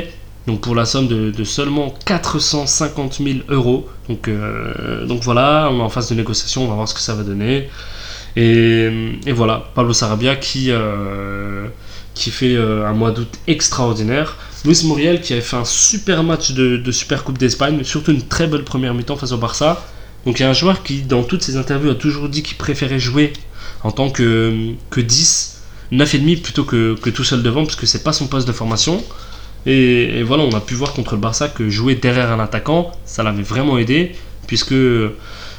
donc 0.46 0.62
pour 0.62 0.74
la 0.74 0.87
somme 0.87 1.06
de, 1.06 1.44
seulement 1.44 1.94
450 2.06 3.20
000 3.22 3.38
euros. 3.48 3.88
Donc, 4.09 4.28
euh, 4.28 5.06
donc 5.06 5.22
voilà, 5.22 5.68
on 5.70 5.80
est 5.80 5.83
en 5.83 5.88
phase 5.90 6.09
de 6.09 6.14
négociation, 6.14 6.64
on 6.64 6.68
va 6.68 6.74
voir 6.74 6.88
ce 6.88 6.94
que 6.94 7.00
ça 7.00 7.14
va 7.14 7.22
donner. 7.22 7.68
Et, 8.37 9.33
voilà, 9.33 9.71
Pablo 9.75 9.93
Sarabia 9.93 10.37
qui, 10.37 10.66
euh, 10.71 11.66
qui 12.14 12.31
fait 12.31 12.55
euh, 12.55 12.87
un 12.87 12.93
mois 12.93 13.11
d'août 13.11 13.33
extraordinaire. 13.47 14.37
Luis 14.64 14.83
Muriel 14.85 15.21
qui 15.21 15.33
avait 15.33 15.43
fait 15.43 15.57
un 15.57 15.64
super 15.64 16.23
match 16.23 16.53
de, 16.53 16.93
Super 16.93 17.25
Coupe 17.25 17.38
d'Espagne, 17.38 17.83
surtout 17.83 18.12
une 18.12 18.27
très 18.27 18.47
belle 18.47 18.64
première 18.64 18.95
mi-temps 18.95 19.16
face 19.16 19.33
au 19.33 19.38
Barça. 19.38 19.85
Donc 20.27 20.38
il 20.38 20.43
y 20.43 20.47
a 20.47 20.51
un 20.51 20.55
joueur 20.55 20.83
qui, 20.83 21.03
dans 21.03 21.23
toutes 21.23 21.43
ses 21.43 21.57
interviews, 21.57 21.90
a 21.90 21.95
toujours 21.95 22.29
dit 22.29 22.43
qu'il 22.43 22.59
préférait 22.59 22.99
jouer 22.99 23.33
en 23.83 23.90
tant 23.90 24.11
que, 24.11 24.73
que 24.90 25.01
10, 25.01 25.62
9,5 25.93 26.43
plutôt 26.43 26.64
que, 26.64 26.95
que 27.01 27.09
tout 27.09 27.25
seul 27.25 27.43
devant, 27.43 27.64
parce 27.64 27.77
que 27.77 27.87
c'est 27.87 28.05
pas 28.05 28.12
son 28.12 28.27
poste 28.27 28.47
de 28.47 28.53
formation. 28.53 29.03
Et, 29.66 30.23
voilà, 30.23 30.45
on 30.45 30.55
a 30.55 30.61
pu 30.61 30.75
voir 30.75 30.93
contre 30.93 31.14
le 31.14 31.21
Barça 31.21 31.49
que 31.49 31.69
jouer 31.69 31.95
derrière 31.95 32.31
un 32.31 32.40
attaquant, 32.40 32.93
ça 33.05 33.23
l'avait 33.23 33.43
vraiment 33.43 33.79
aidé, 33.79 34.12
puisque. 34.47 34.75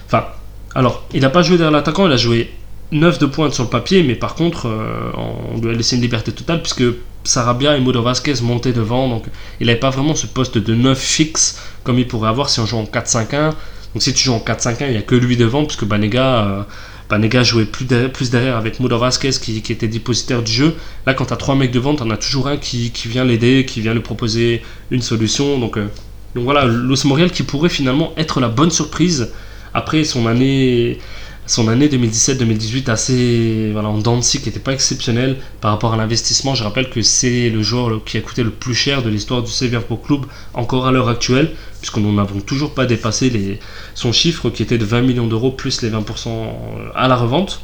Enfin, 0.08 0.26
alors, 0.74 1.06
il 1.14 1.22
n'a 1.22 1.30
pas 1.30 1.42
joué 1.42 1.58
derrière 1.58 1.72
l'attaquant, 1.72 2.08
il 2.08 2.14
a 2.14 2.18
joué 2.18 2.52
9 2.92 3.20
de 3.20 3.26
pointe 3.26 3.54
sur 3.54 3.64
le 3.64 3.70
papier, 3.70 4.04
mais 4.04 4.16
par 4.16 4.36
contre, 4.36 4.68
euh, 4.68 5.12
on 5.54 5.60
lui 5.62 5.70
a 5.70 5.74
laissé 5.74 5.96
une 5.96 6.02
liberté 6.02 6.32
totale, 6.32 6.62
puisque 6.62 6.84
Sarabia 7.24 7.78
et 7.78 7.82
Mudo 7.82 8.02
Vasquez 8.02 8.36
montaient 8.42 8.74
devant, 8.74 9.08
donc 9.08 9.26
il 9.60 9.68
n'avait 9.68 9.80
pas 9.80 9.90
vraiment 9.90 10.16
ce 10.16 10.28
poste 10.28 10.58
de 10.58 10.74
9 10.74 11.00
fixe 11.00 11.62
comme 11.84 12.00
il 12.00 12.08
pourrait 12.08 12.30
avoir 12.30 12.50
si 12.50 12.60
on 12.60 12.66
joue 12.66 12.78
en 12.78 12.84
4-5-1. 12.84 13.52
Donc 13.94 14.02
si 14.02 14.14
tu 14.14 14.24
joues 14.24 14.34
en 14.34 14.40
4-5-1, 14.40 14.86
il 14.88 14.92
n'y 14.92 14.98
a 14.98 15.02
que 15.02 15.16
lui 15.16 15.38
devant, 15.38 15.66
puisque 15.66 15.86
Banega, 15.86 16.46
euh, 16.46 16.64
Banega 17.10 17.44
jouait 17.44 17.66
plus 17.66 17.86
derrière, 17.86 18.58
avec 18.58 18.80
Mudo 18.80 18.98
Vasquez 18.98 19.32
qui, 19.32 19.58
était 19.58 19.88
dépositaire 19.88 20.42
du 20.42 20.52
jeu. 20.52 20.76
Là, 21.06 21.14
quand 21.14 21.26
tu 21.26 21.34
as 21.34 21.38
trois 21.38 21.56
mecs 21.56 21.72
devant, 21.72 21.96
tu 21.96 22.04
en 22.04 22.10
as 22.10 22.18
toujours 22.18 22.48
un 22.48 22.58
qui, 22.58 22.92
vient 23.06 23.26
l'aider, 23.26 23.66
qui 23.66 23.82
vient 23.82 23.94
lui 23.94 24.02
proposer 24.02 24.62
une 24.92 25.02
solution. 25.02 25.60
Donc, 25.60 25.78
euh, 25.78 25.88
donc 26.36 26.46
voilà, 26.46 26.66
Los 26.66 27.06
Moriel 27.06 27.32
qui 27.32 27.44
pourrait 27.44 27.70
finalement 27.70 28.14
être 28.18 28.40
la 28.40 28.48
bonne 28.48 28.72
surprise 28.72 29.32
après 29.74 30.04
son 30.04 30.28
année 30.28 31.00
son 31.48 31.68
année 31.68 31.88
2017-2018 31.88 32.90
assez 32.90 33.70
voilà, 33.74 33.90
en 33.90 33.98
dents 33.98 34.20
qui 34.20 34.42
n'était 34.46 34.60
pas 34.60 34.74
exceptionnelle 34.74 35.38
par 35.60 35.72
rapport 35.72 35.94
à 35.94 35.98
l'investissement. 35.98 36.56
Je 36.56 36.64
rappelle 36.64 36.90
que 36.90 37.02
c'est 37.02 37.50
le 37.50 37.62
joueur 37.62 38.04
qui 38.06 38.18
a 38.18 38.22
coûté 38.22 38.44
le 38.44 38.52
plus 38.52 38.76
cher 38.76 39.02
de 39.02 39.10
l'histoire 39.10 39.42
du 39.42 39.52
Pro 39.80 39.98
Club 39.98 40.26
encore 40.54 40.88
à 40.88 40.92
l'heure 40.92 41.10
actuelle, 41.10 41.52
puisqu'on 41.80 42.02
n'avons 42.14 42.40
toujours 42.40 42.74
pas 42.74 42.86
dépassé 42.86 43.30
les, 43.30 43.60
son 43.96 44.12
chiffre 44.12 44.50
qui 44.50 44.64
était 44.64 44.78
de 44.78 44.86
20 44.86 45.02
millions 45.02 45.28
d'euros 45.28 45.52
plus 45.52 45.82
les 45.82 45.90
20% 45.90 46.30
à 46.96 47.08
la 47.08 47.16
revente. 47.16 47.62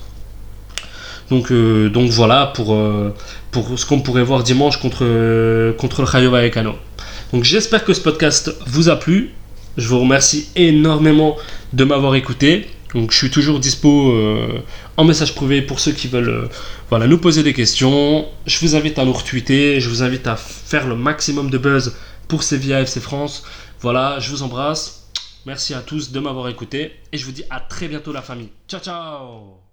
Donc, 1.30 1.52
euh, 1.52 1.90
donc 1.90 2.10
voilà 2.10 2.48
pour, 2.48 2.74
euh, 2.74 3.14
pour 3.52 3.78
ce 3.78 3.86
qu'on 3.86 4.00
pourrait 4.00 4.24
voir 4.24 4.44
dimanche 4.44 4.78
contre, 4.78 5.74
contre 5.78 6.02
le 6.02 6.08
Rayo 6.08 6.32
Vallecano. 6.32 6.74
Donc 7.34 7.44
j'espère 7.44 7.84
que 7.84 7.94
ce 7.94 8.02
podcast 8.02 8.56
vous 8.66 8.90
a 8.90 8.96
plu. 8.96 9.32
Je 9.76 9.88
vous 9.88 10.00
remercie 10.00 10.50
énormément 10.56 11.36
de 11.74 11.84
m'avoir 11.84 12.16
écouté. 12.16 12.68
Donc 12.98 13.12
je 13.12 13.18
suis 13.18 13.30
toujours 13.30 13.60
dispo 13.60 14.12
euh, 14.12 14.64
en 14.98 15.04
message 15.04 15.36
privé 15.36 15.62
pour 15.62 15.80
ceux 15.80 15.92
qui 15.92 16.08
veulent 16.08 16.30
euh, 16.30 16.50
voilà, 16.90 17.06
nous 17.06 17.20
poser 17.20 17.44
des 17.44 17.54
questions. 17.54 18.28
Je 18.48 18.60
vous 18.60 18.76
invite 18.76 18.98
à 18.98 19.06
nous 19.06 19.14
retweeter, 19.14 19.80
je 19.80 19.88
vous 19.88 20.02
invite 20.02 20.26
à 20.26 20.36
faire 20.36 20.88
le 20.88 20.96
maximum 20.96 21.52
de 21.52 21.60
buzz 21.60 21.96
pour 22.28 22.42
Sevilla 22.42 22.82
FC 22.82 23.00
France. 23.00 23.44
Voilà, 23.82 24.18
je 24.20 24.32
vous 24.32 24.42
embrasse. 24.42 25.12
Merci 25.46 25.76
à 25.76 25.82
tous 25.82 26.12
de 26.12 26.20
m'avoir 26.20 26.50
écouté 26.50 26.94
et 27.12 27.18
je 27.20 27.26
vous 27.26 27.32
dis 27.32 27.44
à 27.52 27.60
très 27.60 27.88
bientôt 27.88 28.12
la 28.12 28.24
famille. 28.24 28.50
Ciao 28.68 28.82
ciao 28.82 29.67